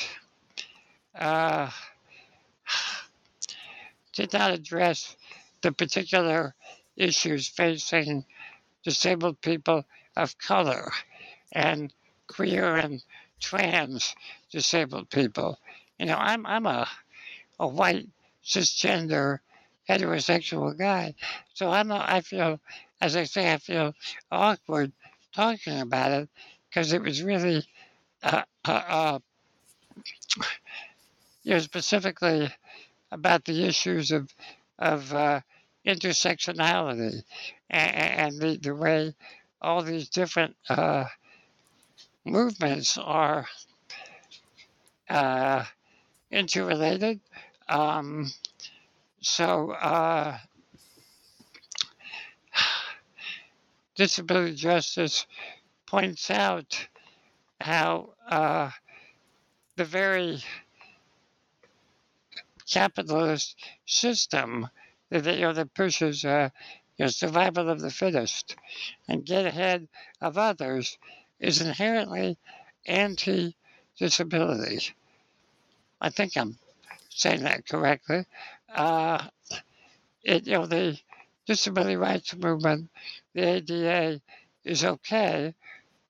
uh, 1.15 1.69
did 4.13 4.33
not 4.33 4.51
address 4.51 5.15
the 5.61 5.71
particular 5.71 6.55
issues 6.97 7.47
facing 7.47 8.25
disabled 8.83 9.41
people 9.41 9.85
of 10.15 10.37
color 10.37 10.91
and 11.53 11.93
queer 12.27 12.75
and 12.77 13.03
trans 13.39 14.15
disabled 14.51 15.09
people. 15.09 15.59
You 15.99 16.07
know, 16.07 16.17
I'm 16.17 16.45
I'm 16.45 16.65
a 16.65 16.87
a 17.59 17.67
white 17.67 18.07
cisgender 18.45 19.39
heterosexual 19.89 20.77
guy, 20.77 21.15
so 21.53 21.71
I'm 21.71 21.91
a, 21.91 22.05
I 22.07 22.21
feel 22.21 22.59
as 23.01 23.15
I 23.15 23.25
say 23.25 23.53
I 23.53 23.57
feel 23.57 23.93
awkward 24.31 24.91
talking 25.33 25.79
about 25.79 26.11
it 26.11 26.29
because 26.69 26.93
it 26.93 27.01
was 27.01 27.23
really 27.23 27.65
uh, 28.23 28.43
uh, 28.65 28.71
uh, 28.71 29.19
you 31.43 31.53
know 31.53 31.59
specifically 31.59 32.49
about 33.11 33.45
the 33.45 33.65
issues 33.65 34.11
of 34.11 34.29
of 34.79 35.13
uh, 35.13 35.41
intersectionality 35.85 37.23
and, 37.69 37.95
and 37.95 38.39
the, 38.41 38.57
the 38.57 38.75
way 38.75 39.13
all 39.61 39.83
these 39.83 40.09
different 40.09 40.55
uh, 40.69 41.05
movements 42.25 42.97
are 42.97 43.47
uh, 45.09 45.63
interrelated. 46.31 47.21
Um, 47.69 48.31
so, 49.21 49.71
uh, 49.71 50.37
disability 53.95 54.55
justice 54.55 55.27
points 55.85 56.31
out 56.31 56.87
how 57.61 58.09
uh, 58.27 58.71
the 59.75 59.85
very 59.85 60.41
capitalist 62.69 63.55
system 63.85 64.67
that 65.09 65.35
you 65.35 65.41
know 65.41 65.53
that 65.53 65.73
pushes 65.73 66.25
uh, 66.25 66.49
you 66.97 67.05
know, 67.05 67.09
survival 67.09 67.69
of 67.69 67.81
the 67.81 67.91
fittest 67.91 68.55
and 69.07 69.25
get 69.25 69.45
ahead 69.45 69.87
of 70.21 70.37
others 70.37 70.97
is 71.39 71.61
inherently 71.61 72.37
anti-disability. 72.85 74.93
I 76.01 76.09
think 76.09 76.37
I'm 76.37 76.57
saying 77.09 77.43
that 77.43 77.67
correctly. 77.67 78.25
Uh, 78.73 79.27
it, 80.23 80.47
you 80.47 80.53
know, 80.53 80.65
the 80.65 80.97
disability 81.45 81.95
rights 81.95 82.35
movement, 82.35 82.89
the 83.33 83.41
ADA, 83.41 84.21
is 84.63 84.83
okay, 84.83 85.53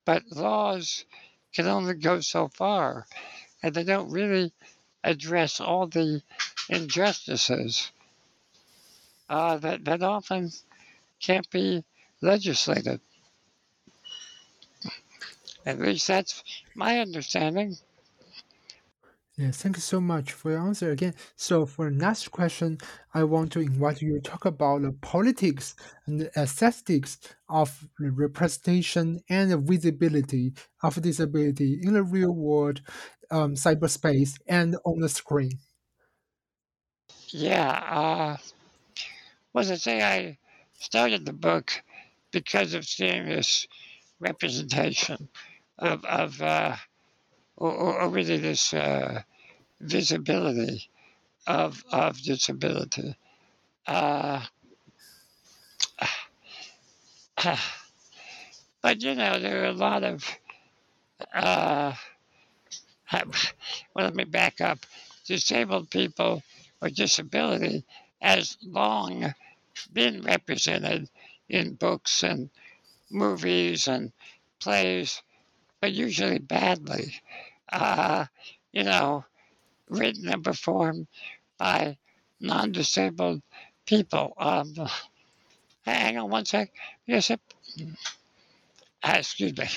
but 0.05 0.23
laws 0.31 1.05
can 1.53 1.67
only 1.67 1.95
go 1.95 2.19
so 2.21 2.47
far, 2.47 3.05
and 3.61 3.73
they 3.73 3.83
don't 3.83 4.11
really 4.11 4.51
address 5.03 5.59
all 5.59 5.87
the 5.87 6.21
injustices 6.69 7.91
uh, 9.29 9.57
that, 9.57 9.85
that 9.85 10.03
often 10.03 10.51
can't 11.19 11.49
be 11.49 11.83
legislated. 12.21 12.99
At 15.65 15.79
least 15.79 16.07
that's 16.07 16.43
my 16.75 16.99
understanding. 16.99 17.77
Yeah, 19.37 19.49
thank 19.51 19.77
you 19.77 19.81
so 19.81 19.99
much 19.99 20.31
for 20.31 20.51
your 20.51 20.59
answer 20.59 20.91
again. 20.91 21.15
So 21.35 21.65
for 21.65 21.89
the 21.89 21.95
next 21.95 22.27
question, 22.29 22.77
I 23.15 23.23
want 23.23 23.51
to 23.53 23.61
invite 23.61 24.01
you 24.01 24.13
to 24.13 24.21
talk 24.29 24.45
about 24.45 24.83
the 24.83 24.91
politics 24.91 25.75
and 26.05 26.19
the 26.19 26.31
aesthetics 26.39 27.17
of 27.49 27.87
the 27.97 28.11
representation 28.11 29.21
and 29.29 29.49
the 29.51 29.57
visibility 29.57 30.53
of 30.83 31.01
disability 31.01 31.79
in 31.81 31.93
the 31.93 32.03
real 32.03 32.31
world, 32.31 32.81
um, 33.31 33.55
cyberspace, 33.55 34.39
and 34.47 34.77
on 34.85 34.99
the 34.99 35.09
screen. 35.09 35.51
Yeah, 37.33 37.69
uh, 37.69 38.37
was 39.53 39.71
I 39.71 39.75
say 39.75 40.01
I 40.01 40.37
started 40.73 41.25
the 41.25 41.33
book 41.33 41.83
because 42.31 42.73
of 42.73 42.85
seeing 42.85 43.25
this 43.25 43.67
representation 44.19 45.29
of, 45.77 46.05
of 46.05 46.41
uh, 46.41 46.77
or, 47.71 48.01
or 48.01 48.09
really 48.09 48.37
this 48.37 48.73
uh, 48.73 49.21
visibility 49.79 50.89
of, 51.47 51.83
of 51.91 52.21
disability. 52.21 53.15
Uh, 53.87 54.41
but 58.81 59.01
you 59.01 59.15
know, 59.15 59.39
there 59.39 59.63
are 59.63 59.67
a 59.67 59.73
lot 59.73 60.03
of, 60.03 60.25
uh, 61.33 61.93
well, 63.13 63.25
let 63.95 64.15
me 64.15 64.25
back 64.25 64.59
up. 64.59 64.79
Disabled 65.25 65.89
people 65.89 66.43
or 66.81 66.89
disability 66.89 67.85
has 68.21 68.57
long 68.61 69.33
been 69.93 70.21
represented 70.21 71.09
in 71.47 71.75
books 71.75 72.23
and 72.23 72.49
movies 73.09 73.87
and 73.87 74.11
plays, 74.59 75.21
but 75.79 75.93
usually 75.93 76.39
badly. 76.39 77.21
Uh, 77.73 78.25
you 78.71 78.83
know, 78.83 79.25
written 79.89 80.29
and 80.29 80.43
performed 80.43 81.07
by 81.57 81.97
non 82.39 82.71
disabled 82.71 83.41
people. 83.85 84.33
Um, 84.37 84.73
hang 85.85 86.17
on 86.17 86.29
one 86.29 86.45
sec. 86.45 86.71
Yes, 87.05 87.31
it, 87.31 87.41
uh, 89.03 89.15
excuse 89.17 89.57
me. 89.57 89.67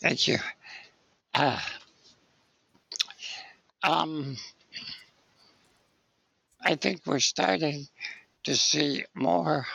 Thank 0.00 0.28
you. 0.28 0.38
Uh, 1.34 1.58
um, 3.82 4.36
I 6.60 6.76
think 6.76 7.02
we're 7.06 7.18
starting 7.18 7.86
to 8.44 8.54
see 8.54 9.04
more 9.14 9.66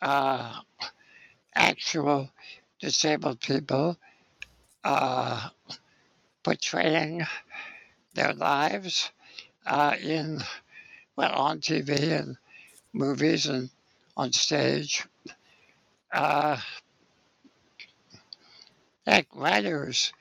uh, 0.00 0.60
actual 1.54 2.30
disabled 2.80 3.40
people 3.40 3.96
uh, 4.84 5.48
portraying 6.42 7.22
their 8.14 8.32
lives 8.34 9.10
uh, 9.66 9.96
in, 10.00 10.40
well, 11.16 11.32
on 11.32 11.60
TV 11.60 12.12
and 12.12 12.36
movies 12.92 13.46
and 13.46 13.70
on 14.16 14.32
stage. 14.32 15.06
Uh, 16.12 16.56
like 19.06 19.26
writers 19.34 20.12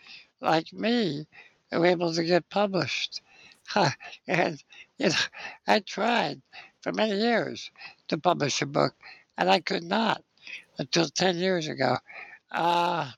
like 0.41 0.73
me 0.73 1.25
are 1.73 1.85
able 1.85 2.13
to 2.13 2.23
get 2.23 2.49
published. 2.49 3.21
and 4.27 4.63
you 4.97 5.09
know, 5.09 5.15
I 5.67 5.79
tried 5.79 6.41
for 6.81 6.91
many 6.91 7.15
years 7.19 7.71
to 8.09 8.17
publish 8.17 8.61
a 8.61 8.65
book, 8.65 8.93
and 9.37 9.49
I 9.49 9.59
could 9.59 9.83
not 9.83 10.23
until 10.77 11.07
10 11.07 11.37
years 11.37 11.67
ago. 11.67 11.97
Uh, 12.51 13.11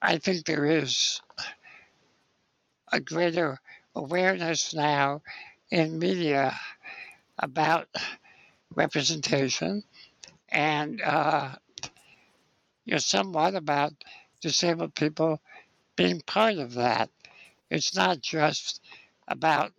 I 0.00 0.18
think 0.18 0.46
there 0.46 0.64
is 0.64 1.20
a 2.92 3.00
greater 3.00 3.58
awareness 3.94 4.74
now 4.74 5.22
in 5.70 5.98
media 5.98 6.54
about 7.38 7.88
representation 8.74 9.82
and 10.50 11.00
uh, 11.02 11.54
you 12.84 12.92
know 12.92 12.98
somewhat 12.98 13.54
about 13.54 13.92
disabled 14.40 14.94
people 14.94 15.40
being 15.96 16.20
part 16.20 16.58
of 16.58 16.74
that. 16.74 17.10
It's 17.70 17.94
not 17.94 18.20
just 18.20 18.80
about 19.26 19.72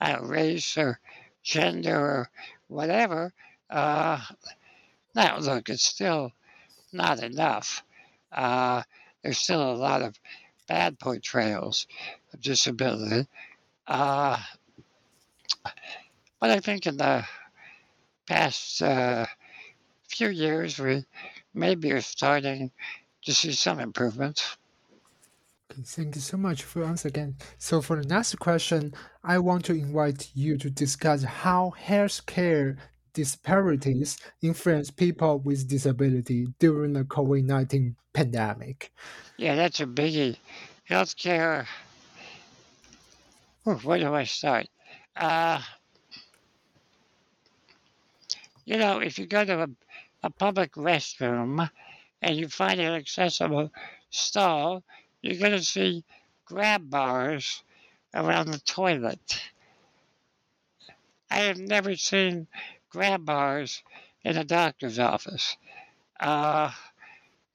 uh, 0.00 0.18
race 0.22 0.76
or 0.76 0.98
gender 1.42 1.98
or 1.98 2.30
whatever. 2.68 3.32
Uh, 3.70 4.20
now, 5.14 5.38
look, 5.38 5.68
it's 5.68 5.84
still 5.84 6.32
not 6.92 7.22
enough. 7.22 7.82
Uh, 8.30 8.82
there's 9.22 9.38
still 9.38 9.72
a 9.72 9.74
lot 9.74 10.02
of 10.02 10.18
bad 10.68 10.98
portrayals 10.98 11.86
of 12.32 12.40
disability. 12.40 13.26
Uh, 13.86 14.38
but 16.40 16.50
I 16.50 16.60
think 16.60 16.86
in 16.86 16.96
the 16.96 17.24
past 18.26 18.82
uh, 18.82 19.26
few 20.08 20.28
years, 20.28 20.78
we 20.78 21.04
maybe 21.54 21.92
are 21.92 22.00
starting 22.00 22.70
to 23.24 23.34
see 23.34 23.52
some 23.52 23.80
improvements. 23.80 24.56
Thank 25.84 26.14
you 26.14 26.22
so 26.22 26.38
much 26.38 26.62
for 26.62 26.82
once 26.82 27.04
again. 27.04 27.36
So 27.58 27.82
for 27.82 28.00
the 28.00 28.08
next 28.08 28.38
question, 28.38 28.94
I 29.22 29.38
want 29.38 29.64
to 29.66 29.74
invite 29.74 30.30
you 30.34 30.56
to 30.56 30.70
discuss 30.70 31.22
how 31.22 31.74
healthcare 31.78 32.78
disparities 33.12 34.18
influence 34.42 34.90
people 34.90 35.38
with 35.38 35.68
disability 35.68 36.48
during 36.58 36.94
the 36.94 37.04
COVID-19 37.04 37.94
pandemic. 38.14 38.90
Yeah, 39.36 39.54
that's 39.54 39.80
a 39.80 39.86
biggie. 39.86 40.36
Healthcare. 40.88 41.66
Ooh, 43.66 43.74
where 43.74 43.98
do 43.98 44.14
I 44.14 44.24
start? 44.24 44.68
Uh, 45.14 45.60
you 48.64 48.78
know, 48.78 49.00
if 49.00 49.18
you 49.18 49.26
go 49.26 49.44
to 49.44 49.62
a, 49.64 49.68
a 50.22 50.30
public 50.30 50.72
restroom 50.72 51.68
and 52.22 52.36
you 52.36 52.48
find 52.48 52.80
an 52.80 52.94
accessible 52.94 53.70
stall, 54.10 54.82
you're 55.26 55.40
going 55.40 55.58
to 55.58 55.64
see 55.64 56.04
grab 56.44 56.88
bars 56.88 57.62
around 58.14 58.50
the 58.50 58.60
toilet. 58.60 59.42
I 61.28 61.38
have 61.40 61.58
never 61.58 61.96
seen 61.96 62.46
grab 62.90 63.24
bars 63.24 63.82
in 64.22 64.36
a 64.36 64.44
doctor's 64.44 64.98
office. 65.00 65.56
Uh, 66.20 66.70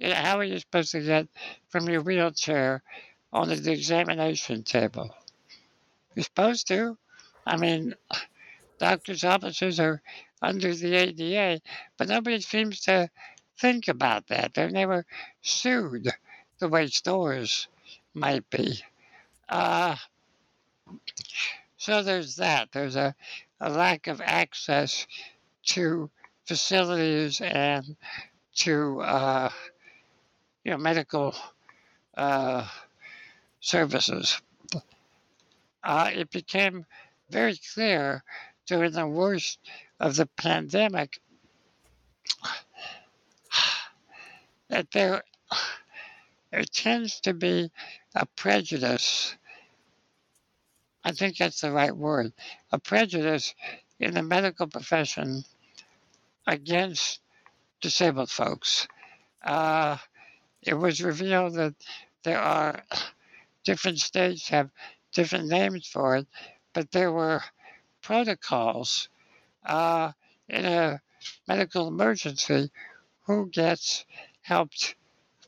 how 0.01 0.37
are 0.37 0.43
you 0.43 0.59
supposed 0.59 0.91
to 0.91 1.01
get 1.01 1.27
from 1.69 1.87
your 1.87 2.01
wheelchair 2.01 2.83
onto 3.31 3.55
the 3.55 3.71
examination 3.71 4.63
table? 4.63 5.15
You're 6.15 6.23
supposed 6.23 6.67
to. 6.67 6.97
I 7.45 7.55
mean, 7.55 7.95
doctors' 8.79 9.23
offices 9.23 9.79
are 9.79 10.01
under 10.41 10.75
the 10.75 10.93
ADA, 10.93 11.61
but 11.97 12.09
nobody 12.09 12.41
seems 12.41 12.81
to 12.81 13.09
think 13.59 13.87
about 13.87 14.27
that. 14.27 14.53
They're 14.53 14.69
never 14.69 15.05
sued 15.41 16.11
the 16.61 16.69
way 16.69 16.87
stores 16.87 17.67
might 18.13 18.47
be. 18.51 18.79
Uh, 19.49 19.95
so 21.75 22.03
there's 22.03 22.35
that. 22.35 22.69
There's 22.71 22.95
a, 22.95 23.15
a 23.59 23.69
lack 23.69 24.05
of 24.05 24.21
access 24.23 25.07
to 25.65 26.09
facilities 26.45 27.41
and 27.41 27.95
to 28.57 29.01
uh, 29.01 29.49
you 30.63 30.71
know 30.71 30.77
medical 30.77 31.35
uh, 32.15 32.67
services. 33.59 34.39
Uh, 35.83 36.11
it 36.13 36.29
became 36.29 36.85
very 37.31 37.59
clear 37.73 38.23
during 38.67 38.91
the 38.91 39.07
worst 39.07 39.57
of 39.99 40.15
the 40.15 40.27
pandemic 40.37 41.19
that 44.69 44.91
there 44.91 45.23
there 46.51 46.63
tends 46.63 47.21
to 47.21 47.33
be 47.33 47.71
a 48.13 48.25
prejudice. 48.25 49.35
I 51.03 51.13
think 51.13 51.37
that's 51.37 51.61
the 51.61 51.71
right 51.71 51.95
word. 51.95 52.33
A 52.71 52.79
prejudice 52.79 53.55
in 53.99 54.13
the 54.13 54.23
medical 54.23 54.67
profession 54.67 55.43
against 56.45 57.21
disabled 57.79 58.29
folks. 58.29 58.87
Uh, 59.43 59.97
it 60.61 60.73
was 60.73 61.01
revealed 61.01 61.55
that 61.55 61.75
there 62.23 62.39
are 62.39 62.83
different 63.63 63.99
states 63.99 64.49
have 64.49 64.69
different 65.13 65.47
names 65.47 65.87
for 65.87 66.17
it, 66.17 66.27
but 66.73 66.91
there 66.91 67.11
were 67.11 67.41
protocols 68.01 69.07
uh, 69.65 70.11
in 70.49 70.65
a 70.65 71.01
medical 71.47 71.87
emergency 71.87 72.69
who 73.25 73.47
gets 73.49 74.05
helped 74.41 74.95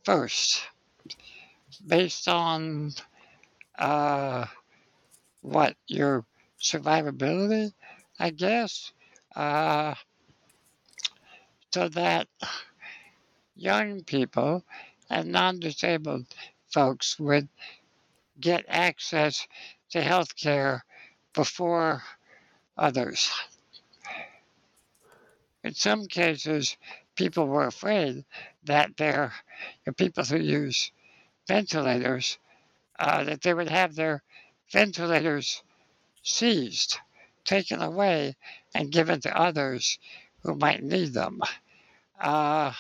first 0.03 0.63
based 1.77 2.27
on 2.27 2.93
uh, 3.77 4.45
what 5.41 5.75
your 5.87 6.25
survivability, 6.59 7.73
I 8.19 8.29
guess, 8.29 8.91
uh, 9.35 9.95
so 11.73 11.89
that 11.89 12.27
young 13.55 14.03
people 14.03 14.63
and 15.09 15.31
non-disabled 15.31 16.25
folks 16.69 17.19
would 17.19 17.47
get 18.39 18.65
access 18.67 19.47
to 19.91 20.01
health 20.01 20.35
care 20.35 20.83
before 21.33 22.03
others. 22.77 23.31
In 25.63 25.73
some 25.73 26.07
cases, 26.07 26.77
people 27.15 27.47
were 27.47 27.67
afraid 27.67 28.25
that 28.65 28.97
there 28.97 29.33
are 29.87 29.93
people 29.93 30.23
who 30.23 30.37
use 30.37 30.91
ventilators, 31.47 32.37
uh, 32.99 33.23
that 33.23 33.41
they 33.41 33.53
would 33.53 33.69
have 33.69 33.95
their 33.95 34.23
ventilators 34.71 35.61
seized, 36.23 36.97
taken 37.45 37.81
away, 37.81 38.35
and 38.73 38.91
given 38.91 39.19
to 39.21 39.37
others 39.37 39.99
who 40.43 40.55
might 40.55 40.83
need 40.83 41.13
them. 41.13 41.41
Uh, 42.19 42.71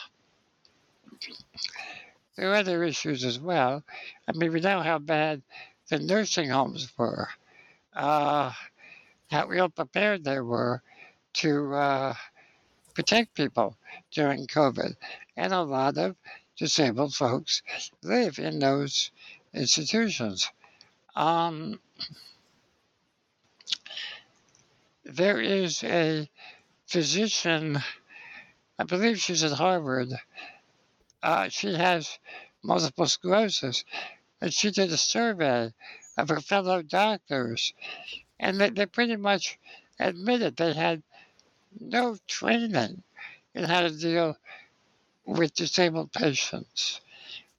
there 2.35 2.51
are 2.51 2.55
other 2.55 2.83
issues 2.83 3.23
as 3.23 3.39
well. 3.39 3.83
I 4.27 4.31
mean, 4.33 4.51
we 4.51 4.59
know 4.59 4.81
how 4.81 4.99
bad 4.99 5.41
the 5.89 5.99
nursing 5.99 6.49
homes 6.49 6.91
were, 6.97 7.29
uh, 7.93 8.51
how 9.29 9.51
ill 9.51 9.69
prepared 9.69 10.23
they 10.23 10.39
were 10.39 10.81
to 11.33 11.73
uh, 11.73 12.13
protect 12.93 13.35
people 13.35 13.75
during 14.11 14.47
COVID. 14.47 14.95
And 15.35 15.53
a 15.53 15.61
lot 15.61 15.97
of 15.97 16.15
disabled 16.57 17.13
folks 17.13 17.61
live 18.03 18.39
in 18.39 18.59
those 18.59 19.11
institutions. 19.53 20.49
Um, 21.15 21.79
there 25.05 25.41
is 25.41 25.83
a 25.83 26.29
physician, 26.87 27.79
I 28.79 28.83
believe 28.83 29.19
she's 29.19 29.43
at 29.43 29.51
Harvard. 29.51 30.09
Uh, 31.21 31.49
she 31.49 31.73
has 31.73 32.19
multiple 32.63 33.07
sclerosis, 33.07 33.85
and 34.41 34.53
she 34.53 34.71
did 34.71 34.91
a 34.91 34.97
survey 34.97 35.73
of 36.17 36.29
her 36.29 36.39
fellow 36.39 36.81
doctors, 36.81 37.73
and 38.39 38.59
they, 38.59 38.69
they 38.69 38.85
pretty 38.85 39.15
much 39.15 39.57
admitted 39.99 40.55
they 40.55 40.73
had 40.73 41.01
no 41.79 42.17
training 42.27 43.03
in 43.53 43.63
how 43.63 43.81
to 43.81 43.91
deal 43.91 44.37
with 45.25 45.53
disabled 45.53 46.11
patients. 46.11 47.01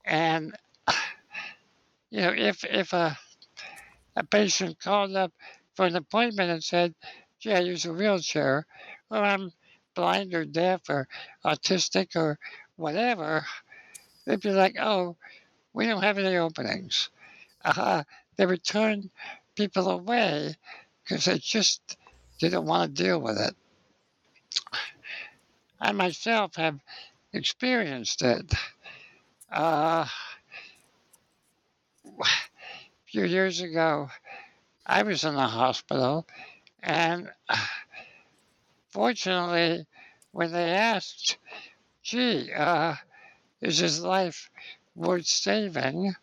And, 0.04 0.54
you 2.10 2.20
know, 2.20 2.32
if, 2.36 2.64
if 2.64 2.92
a, 2.92 3.16
a 4.16 4.24
patient 4.24 4.78
called 4.80 5.14
up 5.16 5.32
for 5.74 5.86
an 5.86 5.96
appointment 5.96 6.50
and 6.50 6.62
said, 6.62 6.94
gee, 7.40 7.52
I 7.52 7.60
use 7.60 7.84
a 7.84 7.92
wheelchair, 7.92 8.66
or 9.10 9.18
I'm 9.18 9.52
blind 9.94 10.34
or 10.34 10.44
deaf 10.44 10.82
or 10.88 11.08
autistic 11.44 12.16
or 12.16 12.38
whatever, 12.76 13.44
they'd 14.26 14.40
be 14.40 14.50
like, 14.50 14.76
oh, 14.80 15.16
we 15.72 15.86
don't 15.86 16.02
have 16.02 16.18
any 16.18 16.36
openings. 16.36 17.10
Uh, 17.64 18.04
they 18.36 18.46
would 18.46 18.64
turn 18.64 19.10
people 19.54 19.88
away 19.88 20.54
because 21.02 21.24
they 21.24 21.38
just 21.38 21.96
didn't 22.38 22.66
want 22.66 22.94
to 22.96 23.02
deal 23.02 23.20
with 23.20 23.38
it. 23.38 23.54
I 25.80 25.92
myself 25.92 26.56
have 26.56 26.78
experienced 27.34 28.22
it. 28.22 28.54
Uh, 29.52 30.06
a 32.06 32.26
few 33.06 33.24
years 33.24 33.60
ago, 33.60 34.08
I 34.86 35.02
was 35.02 35.24
in 35.24 35.34
the 35.34 35.46
hospital, 35.46 36.26
and 36.82 37.30
fortunately, 38.90 39.86
when 40.32 40.52
they 40.52 40.70
asked, 40.70 41.38
gee, 42.02 42.52
uh, 42.52 42.94
is 43.60 43.78
his 43.78 44.00
life 44.00 44.50
worth 44.94 45.26
saving? 45.26 46.14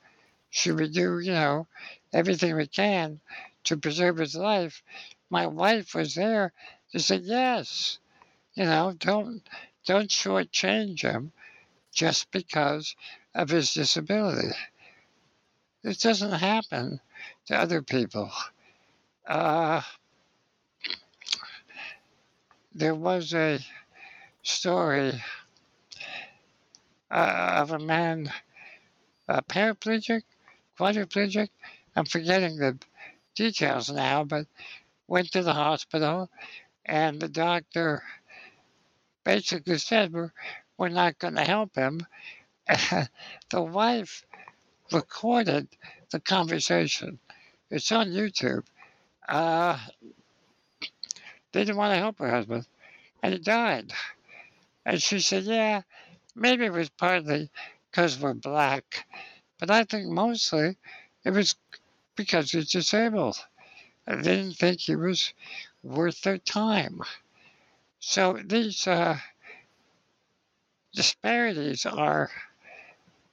Should 0.50 0.80
we 0.80 0.90
do, 0.90 1.20
you 1.20 1.34
know, 1.34 1.68
everything 2.14 2.56
we 2.56 2.68
can 2.68 3.20
to 3.66 3.78
preserve 3.78 4.18
his 4.18 4.36
life, 4.36 4.82
my 5.30 5.48
wife 5.48 5.94
was 5.94 6.16
there 6.16 6.54
to 6.92 7.00
say, 7.00 7.18
yes, 7.18 8.00
you 8.54 8.66
know, 8.66 8.94
don't 8.98 9.42
don't 9.86 10.10
shortchange 10.10 11.02
him 11.02 11.32
just 11.94 12.32
because 12.32 12.96
of 13.34 13.50
his 13.50 13.74
disability. 13.74 14.50
This 15.84 15.98
doesn't 15.98 16.32
happen 16.32 17.00
to 17.48 17.58
other 17.58 17.82
people. 17.82 18.32
Uh, 19.28 19.82
there 22.74 22.96
was 22.96 23.34
a 23.34 23.60
story 24.44 25.22
uh, 27.10 27.54
of 27.58 27.72
a 27.72 27.80
man, 27.80 28.32
a 29.28 29.42
paraplegic, 29.42 30.22
quadriplegic. 30.80 31.50
I'm 31.96 32.06
forgetting 32.06 32.58
the 32.58 32.78
details 33.36 33.90
now, 33.90 34.24
but 34.24 34.46
went 35.08 35.32
to 35.32 35.44
the 35.44 35.54
hospital, 35.54 36.30
and 36.86 37.20
the 37.20 37.28
doctor 37.28 38.04
basically 39.24 39.78
said, 39.78 40.14
"We're 40.78 40.90
not 40.90 41.20
going 41.20 41.36
to 41.36 41.44
help 41.44 41.76
him." 41.76 42.06
the 42.68 43.62
wife 43.62 44.26
recorded 44.92 45.68
the 46.12 46.20
conversation. 46.20 47.20
It's 47.70 47.92
on 47.92 48.10
YouTube. 48.10 48.66
Uh, 49.28 49.78
they 51.52 51.62
didn't 51.64 51.78
want 51.78 51.94
to 51.94 52.00
help 52.00 52.20
her 52.20 52.30
husband, 52.30 52.66
and 53.22 53.34
he 53.34 53.40
died. 53.40 53.94
And 54.86 55.02
she 55.02 55.20
said, 55.20 55.44
"Yeah, 55.44 55.82
maybe 56.36 56.66
it 56.66 56.74
was 56.74 56.90
partly 56.90 57.50
because 57.90 58.20
we're 58.20 58.34
black, 58.34 59.06
but 59.60 59.70
I 59.70 59.84
think 59.84 60.08
mostly 60.08 60.78
it 61.24 61.32
was 61.32 61.56
because 62.16 62.52
he's 62.52 62.72
disabled. 62.72 63.38
They 64.06 64.16
didn't 64.16 64.54
think 64.54 64.80
he 64.80 64.96
was 64.96 65.34
worth 65.84 66.22
their 66.22 66.38
time. 66.38 67.02
So 68.04 68.40
these 68.44 68.88
uh, 68.88 69.20
disparities 70.92 71.86
are 71.86 72.32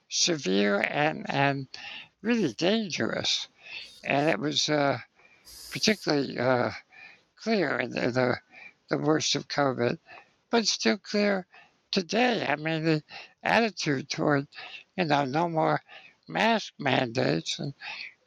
severe 0.09 0.79
and, 0.79 1.25
and 1.27 1.67
really 2.21 2.53
dangerous. 2.53 3.47
And 4.03 4.29
it 4.29 4.39
was 4.39 4.69
uh, 4.69 4.99
particularly 5.71 6.37
uh, 6.37 6.69
clear 7.35 7.79
in 7.79 7.89
the, 7.89 8.11
the, 8.11 8.37
the 8.89 8.99
worst 8.99 9.35
of 9.35 9.47
COVID, 9.47 9.97
but 10.51 10.67
still 10.67 10.97
clear 10.97 11.47
today. 11.89 12.45
I 12.47 12.55
mean, 12.55 12.85
the 12.85 13.03
attitude 13.43 14.07
toward, 14.07 14.47
you 14.95 15.05
know, 15.05 15.25
no 15.25 15.49
more 15.49 15.81
mask 16.27 16.73
mandates 16.77 17.57
and 17.57 17.73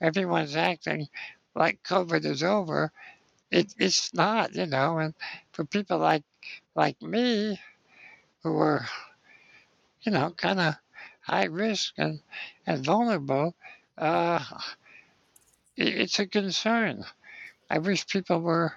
everyone's 0.00 0.56
acting 0.56 1.06
like 1.54 1.84
COVID 1.84 2.24
is 2.24 2.42
over. 2.42 2.90
It, 3.52 3.72
it's 3.78 4.12
not, 4.12 4.56
you 4.56 4.66
know, 4.66 4.98
and 4.98 5.14
for 5.52 5.64
people 5.64 5.98
like 5.98 6.24
like 6.74 7.00
me, 7.02 7.60
who 8.42 8.52
were, 8.52 8.86
you 10.02 10.12
know, 10.12 10.30
kind 10.30 10.60
of 10.60 10.74
high 11.22 11.44
risk 11.44 11.94
and, 11.98 12.20
and 12.66 12.84
vulnerable, 12.84 13.54
uh, 13.98 14.44
it, 15.76 15.88
it's 15.88 16.18
a 16.18 16.26
concern. 16.26 17.04
I 17.70 17.78
wish 17.78 18.06
people 18.06 18.40
were 18.40 18.74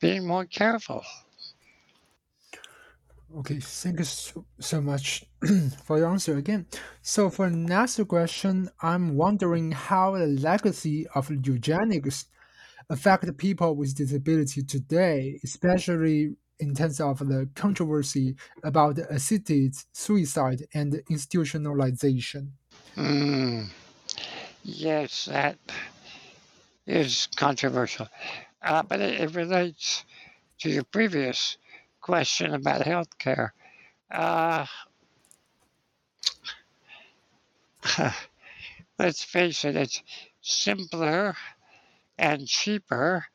being 0.00 0.26
more 0.26 0.46
careful. 0.46 1.04
Okay, 3.34 3.58
thank 3.60 3.98
you 3.98 4.04
so, 4.04 4.46
so 4.60 4.80
much 4.80 5.24
for 5.84 5.98
your 5.98 6.08
answer 6.08 6.36
again. 6.36 6.66
So 7.02 7.28
for 7.28 7.50
the 7.50 7.56
next 7.56 8.02
question, 8.06 8.70
I'm 8.80 9.16
wondering 9.16 9.72
how 9.72 10.12
the 10.16 10.26
legacy 10.26 11.06
of 11.14 11.30
eugenics 11.30 12.26
affect 12.90 13.36
people 13.38 13.76
with 13.76 13.96
disability 13.96 14.62
today, 14.62 15.40
especially 15.44 16.36
in 16.58 16.74
terms 16.74 17.00
of 17.00 17.18
the 17.18 17.48
controversy 17.54 18.36
about 18.62 18.98
assisted 18.98 19.74
suicide 19.92 20.66
and 20.74 20.94
institutionalization. 21.10 22.50
Mm, 22.96 23.68
yes, 24.62 25.26
that 25.26 25.58
is 26.86 27.28
controversial, 27.36 28.08
uh, 28.62 28.82
but 28.82 29.00
it, 29.00 29.20
it 29.20 29.34
relates 29.34 30.04
to 30.58 30.70
your 30.70 30.84
previous 30.84 31.58
question 32.00 32.54
about 32.54 32.82
healthcare. 32.82 33.50
Uh, 34.10 34.66
let's 38.98 39.22
face 39.22 39.64
it, 39.64 39.76
it's 39.76 40.02
simpler 40.40 41.36
and 42.18 42.46
cheaper 42.46 43.26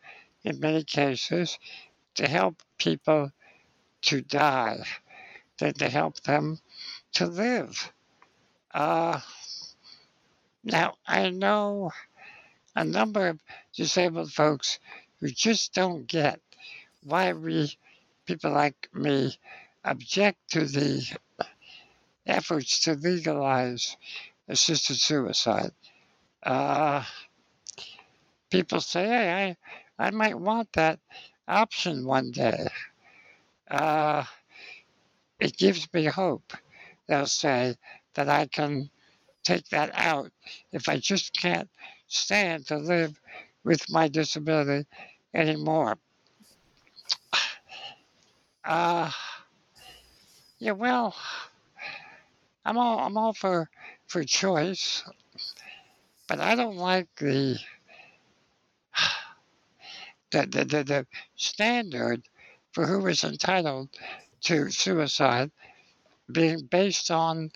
in 0.43 0.59
many 0.59 0.83
cases 0.83 1.59
to 2.15 2.27
help 2.27 2.61
people 2.77 3.31
to 4.01 4.21
die 4.21 4.83
than 5.59 5.73
to 5.73 5.89
help 5.89 6.19
them 6.21 6.59
to 7.13 7.25
live. 7.25 7.91
Uh, 8.73 9.19
now, 10.63 10.95
I 11.07 11.29
know 11.29 11.91
a 12.75 12.83
number 12.83 13.27
of 13.27 13.39
disabled 13.75 14.31
folks 14.31 14.79
who 15.19 15.29
just 15.29 15.73
don't 15.73 16.07
get 16.07 16.39
why 17.03 17.33
we 17.33 17.77
people 18.25 18.51
like 18.51 18.89
me 18.93 19.35
object 19.83 20.37
to 20.51 20.65
the 20.65 21.03
efforts 22.25 22.81
to 22.81 22.93
legalize 22.93 23.97
assisted 24.47 24.97
suicide. 24.97 25.71
Uh, 26.43 27.03
people 28.49 28.79
say, 28.79 29.05
hey, 29.05 29.57
I, 29.99 30.07
I 30.07 30.11
might 30.11 30.39
want 30.39 30.71
that 30.73 30.99
option 31.47 32.05
one 32.05 32.31
day. 32.31 32.67
Uh, 33.69 34.23
it 35.39 35.57
gives 35.57 35.87
me 35.93 36.05
hope, 36.05 36.53
they'll 37.07 37.25
say, 37.25 37.75
that 38.13 38.29
I 38.29 38.47
can 38.47 38.89
take 39.43 39.67
that 39.69 39.91
out 39.93 40.31
if 40.71 40.87
I 40.87 40.97
just 40.97 41.33
can't 41.33 41.69
stand 42.07 42.67
to 42.67 42.77
live 42.77 43.19
with 43.63 43.89
my 43.89 44.07
disability 44.07 44.87
anymore. 45.33 45.97
Uh, 48.63 49.09
yeah, 50.59 50.73
well, 50.73 51.15
I'm 52.63 52.77
all 52.77 52.99
I'm 52.99 53.17
all 53.17 53.33
for 53.33 53.69
for 54.05 54.23
choice, 54.23 55.03
but 56.27 56.39
I 56.39 56.53
don't 56.53 56.77
like 56.77 57.07
the 57.17 57.57
the 60.31 60.47
the, 60.47 60.65
the, 60.65 60.83
the 60.83 61.07
standard 61.35 62.23
for 62.71 62.85
who 62.85 63.05
is 63.07 63.23
entitled 63.23 63.89
to 64.41 64.69
suicide 64.71 65.51
being 66.31 66.65
based 66.65 67.11
on 67.11 67.51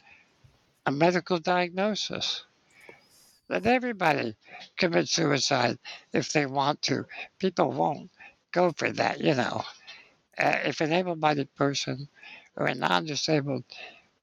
a 0.85 0.91
medical 0.91 1.39
diagnosis. 1.39 2.45
Let 3.47 3.65
everybody 3.65 4.35
commit 4.77 5.07
suicide 5.07 5.77
if 6.13 6.33
they 6.33 6.45
want 6.45 6.81
to. 6.83 7.05
People 7.39 7.71
won't 7.71 8.11
go 8.51 8.71
for 8.71 8.91
that, 8.91 9.21
you 9.21 9.35
know 9.35 9.63
uh, 10.37 10.59
if 10.65 10.81
an 10.81 10.93
able-bodied 10.93 11.53
person 11.55 12.07
or 12.55 12.67
a 12.67 12.75
non-disabled 12.75 13.63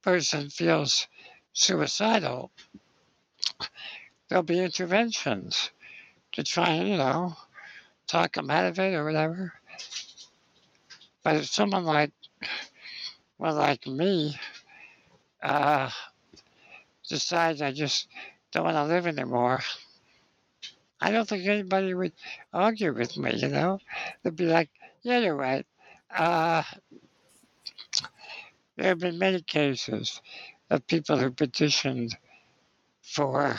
person 0.02 0.50
feels 0.50 1.06
suicidal, 1.52 2.50
there'll 4.28 4.42
be 4.42 4.58
interventions 4.58 5.70
to 6.32 6.42
try 6.42 6.70
and, 6.70 6.88
you 6.88 6.96
know, 6.96 7.36
talk 8.06 8.34
them 8.34 8.50
out 8.50 8.66
of 8.66 8.78
it 8.78 8.94
or 8.94 9.04
whatever. 9.04 9.52
But 11.22 11.36
if 11.36 11.46
someone 11.46 11.84
like, 11.84 12.12
well, 13.38 13.54
like 13.54 13.86
me, 13.86 14.36
uh, 15.42 15.90
decides 17.08 17.62
I 17.62 17.72
just 17.72 18.08
don't 18.50 18.64
want 18.64 18.76
to 18.76 18.84
live 18.84 19.06
anymore, 19.06 19.60
I 21.00 21.10
don't 21.10 21.28
think 21.28 21.46
anybody 21.46 21.94
would 21.94 22.12
argue 22.52 22.92
with 22.92 23.16
me, 23.16 23.34
you 23.34 23.48
know? 23.48 23.78
They'd 24.22 24.36
be 24.36 24.46
like, 24.46 24.70
yeah, 25.02 25.18
you're 25.18 25.34
right. 25.34 25.66
Uh, 26.16 26.62
there 28.76 28.88
have 28.88 29.00
been 29.00 29.18
many 29.18 29.42
cases 29.42 30.20
of 30.70 30.86
people 30.86 31.18
who 31.18 31.30
petitioned 31.30 32.16
for 33.02 33.56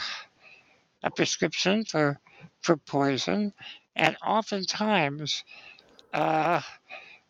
a 1.04 1.12
prescription 1.12 1.84
for 1.86 2.20
for 2.62 2.78
poison, 2.78 3.54
and 3.96 4.18
oftentimes 4.26 5.44
uh, 6.14 6.62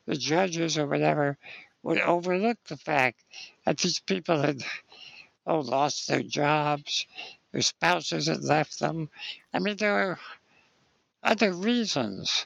the 0.05 0.15
judges 0.15 0.77
or 0.77 0.87
whatever 0.87 1.37
would 1.83 1.99
overlook 1.99 2.57
the 2.65 2.77
fact 2.77 3.23
that 3.65 3.77
these 3.77 3.99
people 3.99 4.41
had 4.41 4.63
oh 5.45 5.59
lost 5.59 6.07
their 6.07 6.23
jobs, 6.23 7.05
their 7.51 7.61
spouses 7.61 8.27
had 8.27 8.43
left 8.43 8.79
them. 8.79 9.09
I 9.53 9.59
mean, 9.59 9.77
there 9.77 9.95
are 10.11 10.19
other 11.23 11.53
reasons 11.53 12.45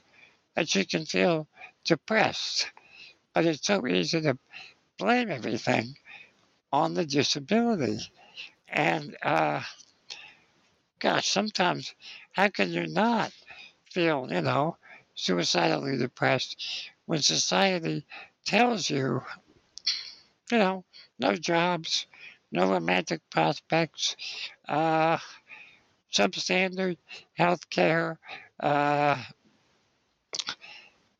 that 0.55 0.73
you 0.75 0.85
can 0.85 1.05
feel 1.05 1.47
depressed. 1.83 2.71
But 3.33 3.45
it's 3.45 3.67
so 3.67 3.85
easy 3.87 4.21
to 4.21 4.37
blame 4.97 5.29
everything 5.29 5.95
on 6.71 6.93
the 6.93 7.05
disability. 7.05 7.99
And 8.67 9.15
uh, 9.23 9.61
gosh, 10.99 11.27
sometimes 11.27 11.93
how 12.33 12.49
can 12.49 12.71
you 12.71 12.87
not 12.87 13.31
feel, 13.91 14.27
you 14.31 14.41
know, 14.41 14.77
suicidally 15.15 15.97
depressed 15.97 16.91
when 17.05 17.21
society 17.21 18.05
tells 18.45 18.89
you, 18.89 19.21
you 20.51 20.57
know, 20.57 20.83
no 21.19 21.35
jobs, 21.35 22.07
no 22.51 22.71
romantic 22.71 23.21
prospects, 23.29 24.15
uh, 24.67 25.17
substandard 26.11 26.97
health 27.33 27.69
care. 27.69 28.19
Uh, 28.59 29.21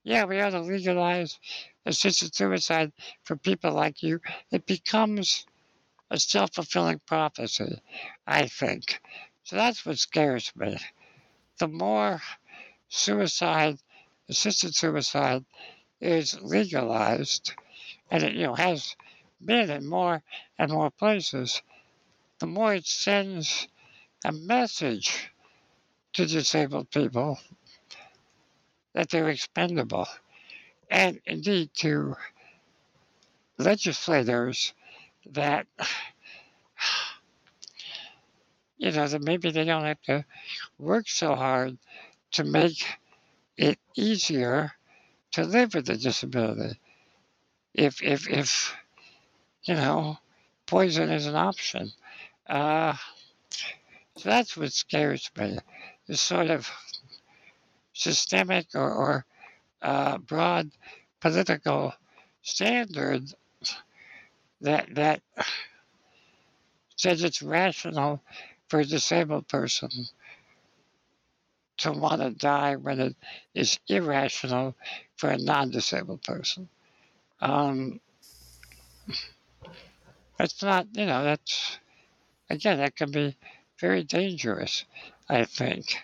yeah, 0.04 0.26
we 0.26 0.40
ought 0.40 0.52
to 0.52 0.62
legalize 0.62 1.40
assisted 1.86 2.34
suicide 2.34 2.92
for 3.24 3.36
people 3.36 3.74
like 3.74 4.04
you. 4.04 4.22
It 4.52 4.66
becomes 4.66 5.46
a 6.10 6.18
self 6.18 6.54
fulfilling 6.54 7.02
prophecy, 7.06 7.82
I 8.26 8.48
think. 8.48 9.02
So 9.44 9.56
that's 9.56 9.86
what 9.86 10.00
scares 10.00 10.52
me. 10.56 10.78
The 11.60 11.68
more 11.68 12.22
suicide, 12.90 13.78
assisted 14.30 14.76
suicide, 14.76 15.46
is 16.00 16.40
legalized, 16.42 17.54
and 18.12 18.24
it 18.24 18.34
you 18.34 18.44
know 18.44 18.56
has 18.56 18.96
been 19.44 19.70
in 19.70 19.86
more 19.86 20.22
and 20.58 20.72
more 20.72 20.92
places, 20.92 21.62
the 22.40 22.48
more 22.48 22.76
it 22.76 22.86
sends 22.86 23.68
a 24.26 24.32
message 24.32 25.32
to 26.14 26.26
disabled 26.26 26.90
people 26.92 27.40
that 28.94 29.10
they're 29.10 29.30
expendable, 29.30 30.08
and 30.90 31.20
indeed 31.26 31.70
to 31.76 32.16
legislators 33.58 34.74
that 35.32 35.68
you 38.78 38.92
know 38.92 39.08
that 39.08 39.22
maybe 39.22 39.52
they 39.52 39.66
don't 39.66 39.84
have 39.84 40.02
to 40.04 40.24
work 40.78 41.08
so 41.08 41.36
hard 41.36 41.78
to 42.32 42.44
make 42.44 42.86
it 43.58 43.80
easier 43.96 44.72
to 45.32 45.44
live 45.44 45.74
with 45.74 45.90
a 45.90 45.98
disability. 45.98 46.80
If 47.74 48.02
if 48.02 48.30
if 48.30 48.76
you 49.64 49.76
know 49.76 50.18
poison 50.66 51.10
is 51.10 51.26
an 51.26 51.36
option. 51.36 51.92
Uh, 52.48 52.94
so 54.18 54.30
that's 54.30 54.58
what 54.58 54.74
scares 54.74 55.30
me. 55.38 55.58
This 56.08 56.22
sort 56.22 56.50
of 56.50 56.70
systemic 57.94 58.68
or, 58.76 58.92
or 58.92 59.26
uh, 59.82 60.18
broad 60.18 60.70
political 61.20 61.94
standard 62.42 63.24
that 64.62 64.88
that 64.96 65.22
says 66.96 67.24
it's 67.24 67.42
rational 67.42 68.22
for 68.70 68.80
a 68.80 68.86
disabled 68.86 69.48
person 69.48 69.90
to 71.78 71.92
want 71.92 72.22
to 72.22 72.32
die 72.32 72.76
when 72.76 73.00
it 73.00 73.16
is 73.54 73.80
irrational 73.88 74.76
for 75.16 75.30
a 75.30 75.38
non-disabled 75.38 76.24
person. 76.24 76.70
Um, 77.40 78.00
that's 80.38 80.62
not, 80.62 80.88
you 80.94 81.06
know, 81.06 81.24
that's 81.24 81.80
again 82.50 82.78
that 82.78 82.96
can 82.96 83.12
be 83.12 83.36
very 83.80 84.04
dangerous. 84.04 84.86
I 85.30 85.46
think. 85.46 85.98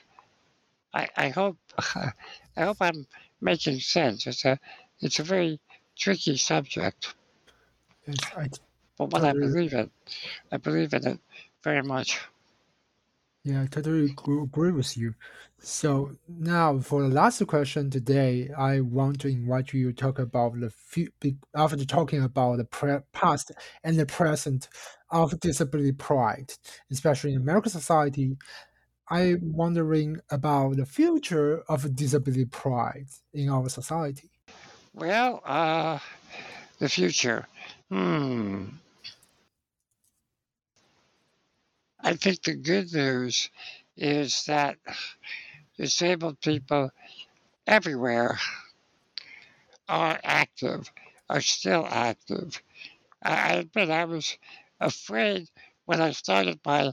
I, 0.93 1.09
I 1.15 1.29
hope 1.29 1.57
I 1.95 2.13
hope 2.57 2.77
I'm 2.81 3.07
making 3.41 3.79
sense. 3.79 4.27
It's 4.27 4.45
a 4.45 4.59
it's 4.99 5.19
a 5.19 5.23
very 5.23 5.59
tricky 5.97 6.37
subject. 6.37 7.15
Yes, 8.07 8.19
I 8.35 8.49
But 8.97 9.11
what 9.11 9.23
I 9.23 9.33
believe 9.33 9.73
in, 9.73 9.89
I 10.51 10.57
believe 10.57 10.93
in 10.93 11.07
it 11.07 11.19
very 11.63 11.81
much. 11.81 12.19
Yeah, 13.43 13.63
I 13.63 13.65
totally 13.67 14.15
agree 14.17 14.71
with 14.71 14.95
you. 14.95 15.15
So 15.59 16.11
now 16.27 16.79
for 16.79 17.01
the 17.01 17.09
last 17.09 17.45
question 17.47 17.89
today, 17.89 18.49
I 18.57 18.79
want 18.79 19.19
to 19.21 19.27
invite 19.27 19.73
you 19.73 19.91
to 19.91 19.93
talk 19.93 20.19
about 20.19 20.59
the 20.59 20.71
be- 21.19 21.37
after 21.55 21.83
talking 21.85 22.23
about 22.23 22.57
the 22.57 22.65
pre- 22.65 22.99
past 23.11 23.51
and 23.83 23.99
the 23.99 24.05
present 24.05 24.69
of 25.11 25.37
disability 25.41 25.91
pride, 25.91 26.53
especially 26.89 27.33
in 27.33 27.41
American 27.41 27.71
society. 27.71 28.37
I'm 29.09 29.53
wondering 29.53 30.19
about 30.31 30.77
the 30.77 30.85
future 30.85 31.63
of 31.67 31.95
disability 31.95 32.45
pride 32.45 33.07
in 33.33 33.49
our 33.49 33.67
society. 33.69 34.31
Well, 34.93 35.41
uh, 35.45 35.99
the 36.79 36.87
future. 36.87 37.47
Hmm. 37.89 38.65
I 42.05 42.15
think 42.15 42.43
the 42.43 42.55
good 42.55 42.91
news 42.91 43.49
is 43.95 44.43
that 44.45 44.77
disabled 45.77 46.41
people 46.41 46.91
everywhere 47.65 48.37
are 49.87 50.19
active, 50.21 50.91
are 51.29 51.39
still 51.39 51.87
active. 51.89 52.61
I 53.21 53.53
admit 53.53 53.89
I 53.89 54.03
was 54.03 54.37
afraid 54.81 55.47
when 55.85 56.01
I 56.01 56.11
started 56.11 56.59
my 56.65 56.91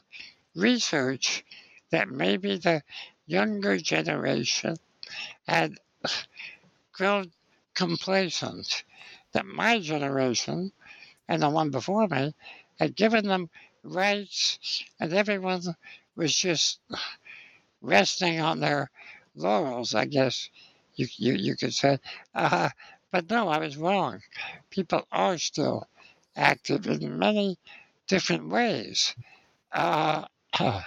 research 0.55 1.45
that 1.91 2.09
maybe 2.09 2.59
the 2.59 2.83
younger 3.27 3.79
generation 3.79 4.77
had 5.49 5.75
grown 6.93 7.33
complacent, 7.75 8.85
that 9.33 9.45
my 9.45 9.81
generation 9.81 10.71
and 11.27 11.43
the 11.43 11.51
one 11.51 11.71
before 11.71 12.07
me 12.07 12.33
had 12.79 12.95
given 12.95 13.27
them 13.27 13.51
rights 13.83 14.85
and 14.99 15.13
everyone 15.13 15.63
was 16.17 16.35
just 16.35 16.81
resting 17.81 18.41
on 18.41 18.61
their 18.61 18.91
laurels, 19.35 19.95
I 19.95 20.05
guess 20.05 20.49
you, 20.97 21.07
you, 21.17 21.35
you 21.35 21.57
could 21.57 21.75
say. 21.75 21.99
Uh, 22.35 22.71
but 23.11 23.29
no, 23.31 23.49
I 23.49 23.59
was 23.59 23.77
wrong. 23.77 24.21
People 24.71 25.07
are 25.11 25.39
still 25.39 25.89
active 26.37 26.87
in 26.87 27.19
many 27.19 27.59
different 28.07 28.49
ways. 28.49 29.15
Uh, 29.73 30.25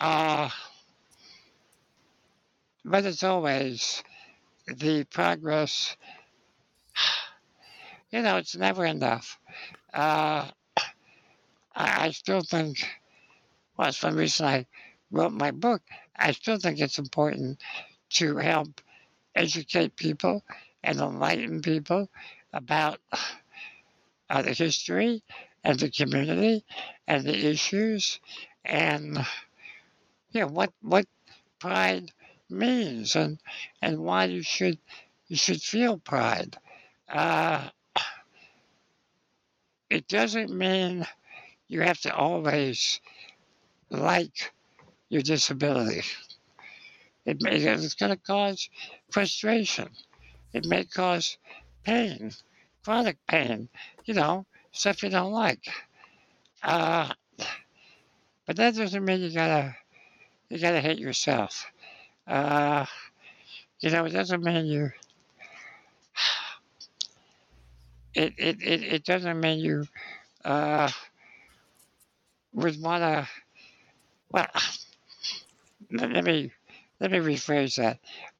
uh, 0.00 0.48
but 2.84 3.04
it's 3.04 3.22
always 3.22 4.02
the 4.66 5.04
progress, 5.04 5.96
you 8.10 8.22
know, 8.22 8.36
it's 8.36 8.56
never 8.56 8.84
enough. 8.84 9.38
Uh, 9.92 10.48
I, 11.74 12.06
I 12.06 12.10
still 12.10 12.42
think, 12.42 12.78
well, 13.76 13.88
it's 13.88 14.02
one 14.02 14.16
reason 14.16 14.46
I 14.46 14.66
wrote 15.10 15.32
my 15.32 15.50
book. 15.50 15.82
I 16.16 16.32
still 16.32 16.58
think 16.58 16.80
it's 16.80 16.98
important 16.98 17.60
to 18.10 18.36
help 18.36 18.80
educate 19.34 19.96
people 19.96 20.44
and 20.82 20.98
enlighten 21.00 21.62
people 21.62 22.10
about 22.52 23.00
uh, 24.30 24.42
the 24.42 24.52
history 24.52 25.22
and 25.64 25.78
the 25.78 25.90
community 25.90 26.64
and 27.06 27.24
the 27.24 27.46
issues 27.46 28.20
and 28.64 29.18
you 30.32 30.40
know 30.40 30.46
what 30.48 30.72
what 30.82 31.06
pride 31.58 32.10
means 32.50 33.16
and 33.16 33.38
and 33.82 33.98
why 33.98 34.24
you 34.24 34.42
should 34.42 34.78
you 35.28 35.36
should 35.36 35.62
feel 35.62 35.98
pride. 35.98 36.58
Uh, 37.08 37.68
it 39.90 40.06
doesn't 40.08 40.50
mean 40.50 41.06
you 41.68 41.80
have 41.82 42.00
to 42.00 42.14
always 42.14 43.00
like 43.90 44.52
your 45.08 45.22
disability. 45.22 46.02
It 47.24 47.42
may, 47.42 47.56
it's 47.56 47.94
going 47.94 48.10
to 48.10 48.16
cause 48.18 48.68
frustration. 49.10 49.88
It 50.52 50.66
may 50.66 50.84
cause 50.84 51.38
pain, 51.84 52.32
chronic 52.84 53.18
pain, 53.26 53.68
you 54.04 54.14
know, 54.14 54.46
stuff 54.72 55.02
you 55.02 55.10
don't 55.10 55.32
like. 55.32 55.64
Uh, 56.62 57.12
but 58.46 58.56
that 58.56 58.74
doesn't 58.74 59.04
mean 59.04 59.20
you 59.20 59.32
gotta 59.32 59.76
you 60.48 60.58
gotta 60.58 60.80
hate 60.80 60.98
yourself. 60.98 61.66
Uh, 62.26 62.86
you 63.80 63.90
know, 63.90 64.04
it 64.04 64.10
doesn't 64.10 64.42
mean 64.42 64.66
you. 64.66 64.90
It 68.16 68.32
it, 68.38 68.62
it, 68.62 68.82
it 68.84 69.04
doesn't 69.04 69.40
mean 69.40 69.58
you 69.58 69.86
uh, 70.44 70.88
would 72.54 72.80
wanna. 72.80 73.28
Well, 74.30 74.48
let 75.90 76.24
me 76.24 76.52
let 77.00 77.10
me 77.10 77.18
rephrase 77.18 77.76
that. 77.76 77.98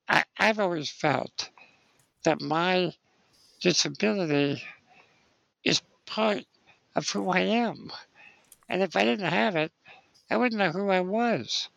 I, 0.09 0.25
I've 0.39 0.59
always 0.61 0.91
felt 0.91 1.51
that 2.25 2.41
my 2.41 2.93
disability 3.61 4.63
is 5.65 5.83
part 6.07 6.45
of 6.95 7.09
who 7.11 7.31
I 7.31 7.41
am. 7.41 7.91
And 8.69 8.83
if 8.83 8.97
I 8.97 9.05
didn't 9.05 9.31
have 9.33 9.57
it, 9.57 9.73
I 10.31 10.37
wouldn't 10.37 10.59
know 10.59 10.71
who 10.71 10.91
I 10.91 11.01
was. 11.01 11.69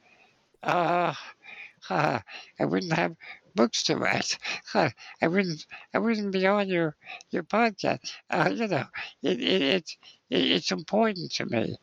Uh, 0.63 1.13
I 1.89 2.21
wouldn't 2.59 2.93
have 2.93 3.15
books 3.55 3.83
to 3.83 3.97
write. 3.97 4.38
I 4.73 5.27
wouldn't. 5.27 5.65
I 5.93 5.99
wouldn't 5.99 6.31
be 6.31 6.47
on 6.47 6.69
your 6.69 6.95
your 7.31 7.43
podcast. 7.43 7.99
Uh, 8.29 8.49
you 8.53 8.67
know, 8.67 8.85
it, 9.23 9.41
it, 9.41 9.61
it, 9.61 9.97
it 10.29 10.51
it's 10.51 10.71
important 10.71 11.31
to 11.33 11.45
me, 11.45 11.77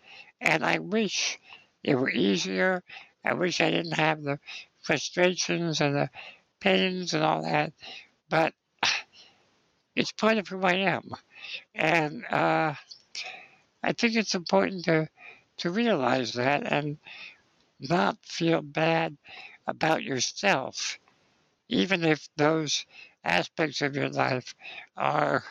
and 0.45 0.65
I 0.65 0.79
wish 0.79 1.39
it 1.83 1.95
were 1.97 2.11
easier. 2.11 2.85
I 3.25 3.33
wish 3.33 3.61
I 3.61 3.71
didn't 3.71 3.99
have 3.99 4.23
the 4.23 4.39
frustrations 4.83 5.81
and 5.81 5.97
the 5.97 6.11
pains 6.61 7.15
and 7.15 7.25
all 7.25 7.43
that, 7.43 7.73
but 8.29 8.53
it's 9.97 10.13
part 10.13 10.37
of 10.37 10.47
who 10.47 10.63
I 10.63 10.75
am. 10.75 11.11
And 11.75 12.25
uh, 12.27 12.75
I 13.83 13.93
think 13.93 14.17
it's 14.17 14.35
important 14.35 14.85
to, 14.85 15.09
to 15.59 15.71
realize 15.71 16.35
that 16.35 16.71
and 16.71 16.99
not 17.81 18.19
feel 18.23 18.61
bad 18.61 19.17
about 19.67 20.03
yourself, 20.03 20.99
even 21.69 22.05
if 22.05 22.29
those 22.37 22.85
aspects 23.25 23.81
of 23.81 23.97
your 23.97 24.11
life 24.11 24.55
are 24.97 25.43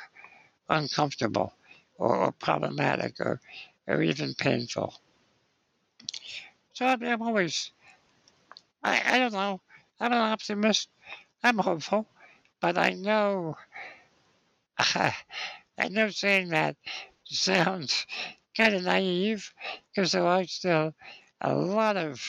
uncomfortable 0.70 1.54
or, 1.98 2.32
problematic 2.34 3.20
or, 3.20 3.39
or 3.88 4.02
even 4.02 4.34
painful. 4.36 4.94
So 6.74 6.86
I'm, 6.86 7.04
I'm 7.04 7.22
always, 7.22 7.72
I, 8.84 9.16
I 9.16 9.20
don't 9.20 9.34
know, 9.34 9.62
I'm 10.00 10.12
an 10.12 10.18
optimist, 10.18 10.90
I'm 11.44 11.58
hopeful, 11.58 12.08
but 12.60 12.78
I 12.78 12.92
know, 12.92 13.56
I 14.78 15.14
know 15.90 16.10
saying 16.10 16.50
that 16.50 16.76
sounds 17.26 18.06
kind 18.56 18.76
of 18.76 18.84
naive 18.84 19.54
because 19.94 20.12
there 20.12 20.26
are 20.26 20.46
still 20.46 20.94
a 21.42 21.54
lot 21.54 21.98
of 21.98 22.22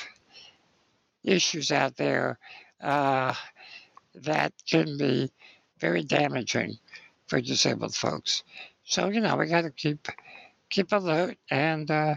issues 1.23 1.71
out 1.73 1.97
there 1.97 2.39
uh, 2.83 3.35
that 4.15 4.53
can 4.69 4.99
be 4.99 5.31
very 5.79 6.03
damaging 6.05 6.77
for 7.27 7.41
disabled 7.41 7.95
folks. 7.95 8.43
So 8.85 9.09
you 9.09 9.21
know 9.21 9.37
we 9.37 9.47
got 9.47 9.63
to 9.63 9.71
keep 9.71 10.09
keep 10.71 10.93
alert 10.93 11.39
and 11.51 11.91
uh, 11.91 12.15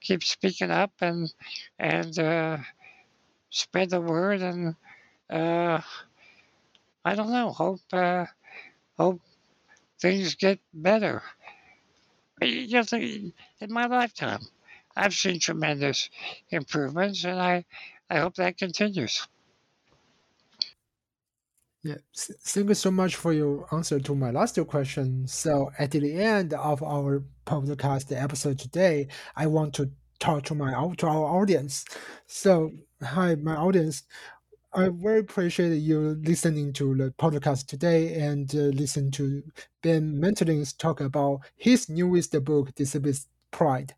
keep 0.00 0.22
speaking 0.24 0.70
up 0.70 0.92
and 1.00 1.32
and 1.78 2.18
uh, 2.18 2.58
spread 3.50 3.90
the 3.90 4.00
word 4.00 4.42
and 4.42 4.76
uh, 5.30 5.80
I 7.04 7.14
don't 7.14 7.30
know 7.32 7.50
hope 7.52 7.80
uh, 7.92 8.26
hope 8.98 9.20
things 10.00 10.34
get 10.36 10.60
better. 10.72 11.22
Know, 12.40 12.84
in 12.92 13.32
my 13.70 13.86
lifetime, 13.86 14.40
I've 14.96 15.14
seen 15.14 15.40
tremendous 15.40 16.10
improvements, 16.50 17.24
and 17.24 17.40
I 17.40 17.64
I 18.10 18.18
hope 18.18 18.34
that 18.36 18.58
continues. 18.58 19.26
Yeah, 21.84 21.96
thank 22.16 22.68
you 22.70 22.74
so 22.74 22.90
much 22.90 23.16
for 23.16 23.32
your 23.34 23.66
answer 23.72 24.00
to 24.00 24.14
my 24.14 24.30
last 24.30 24.58
question. 24.68 25.26
So 25.28 25.70
at 25.78 25.90
the 25.90 26.14
end 26.14 26.54
of 26.54 26.82
our 26.82 27.22
podcast 27.46 28.10
episode 28.10 28.58
today, 28.58 29.08
I 29.36 29.46
want 29.48 29.74
to 29.74 29.90
talk 30.18 30.44
to 30.44 30.54
my 30.54 30.72
to 30.96 31.06
our 31.06 31.26
audience. 31.42 31.84
So 32.26 32.72
hi, 33.02 33.34
my 33.34 33.56
audience. 33.56 34.04
I 34.74 34.90
very 34.90 35.20
appreciate 35.20 35.76
you 35.78 36.20
listening 36.24 36.72
to 36.74 36.96
the 36.96 37.10
podcast 37.18 37.66
today 37.66 38.14
and 38.14 38.54
uh, 38.54 38.70
listen 38.82 39.10
to 39.12 39.42
Ben 39.82 40.16
Mattlin's 40.20 40.72
talk 40.72 41.00
about 41.02 41.40
his 41.56 41.88
newest 41.90 42.32
book, 42.44 42.74
Disability 42.74 43.20
Pride. 43.52 43.94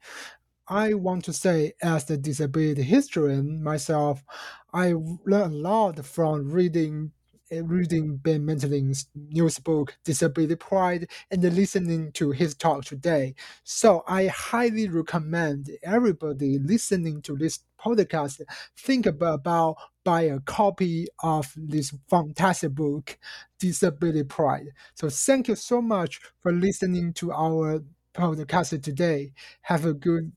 I 0.69 0.95
want 0.95 1.25
to 1.27 1.33
say, 1.33 1.75
as 1.83 2.05
the 2.05 2.17
disability 2.17 2.83
historian 2.83 3.63
myself, 3.63 4.25
I 4.73 4.95
learned 5.25 5.55
a 5.55 5.59
lot 5.59 6.05
from 6.05 6.51
reading 6.51 7.13
reading 7.51 8.17
Ben 8.17 8.47
Mattlin's 8.47 9.07
news 9.15 9.59
book, 9.59 9.97
Disability 10.05 10.57
Pride, 10.57 11.09
and 11.31 11.43
listening 11.43 12.13
to 12.13 12.31
his 12.31 12.55
talk 12.55 12.85
today. 12.85 13.35
So 13.65 14.03
I 14.07 14.27
highly 14.27 14.89
recommend 14.89 15.71
everybody 15.83 16.59
listening 16.59 17.23
to 17.23 17.37
this 17.37 17.61
podcast 17.81 18.41
think 18.77 19.07
about 19.07 19.77
buy 20.05 20.23
a 20.23 20.41
copy 20.41 21.09
of 21.23 21.53
this 21.57 21.93
fantastic 22.09 22.73
book, 22.73 23.19
Disability 23.59 24.23
Pride. 24.23 24.69
So 24.95 25.09
thank 25.09 25.49
you 25.49 25.57
so 25.57 25.83
much 25.83 26.21
for 26.41 26.53
listening 26.53 27.13
to 27.15 27.33
our 27.33 27.83
podcast 28.15 28.81
today. 28.83 29.33
Have 29.63 29.85
a 29.85 29.93
good 29.93 30.33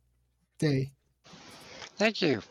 day. 0.57 0.91
Thank 1.97 2.21
you. 2.21 2.41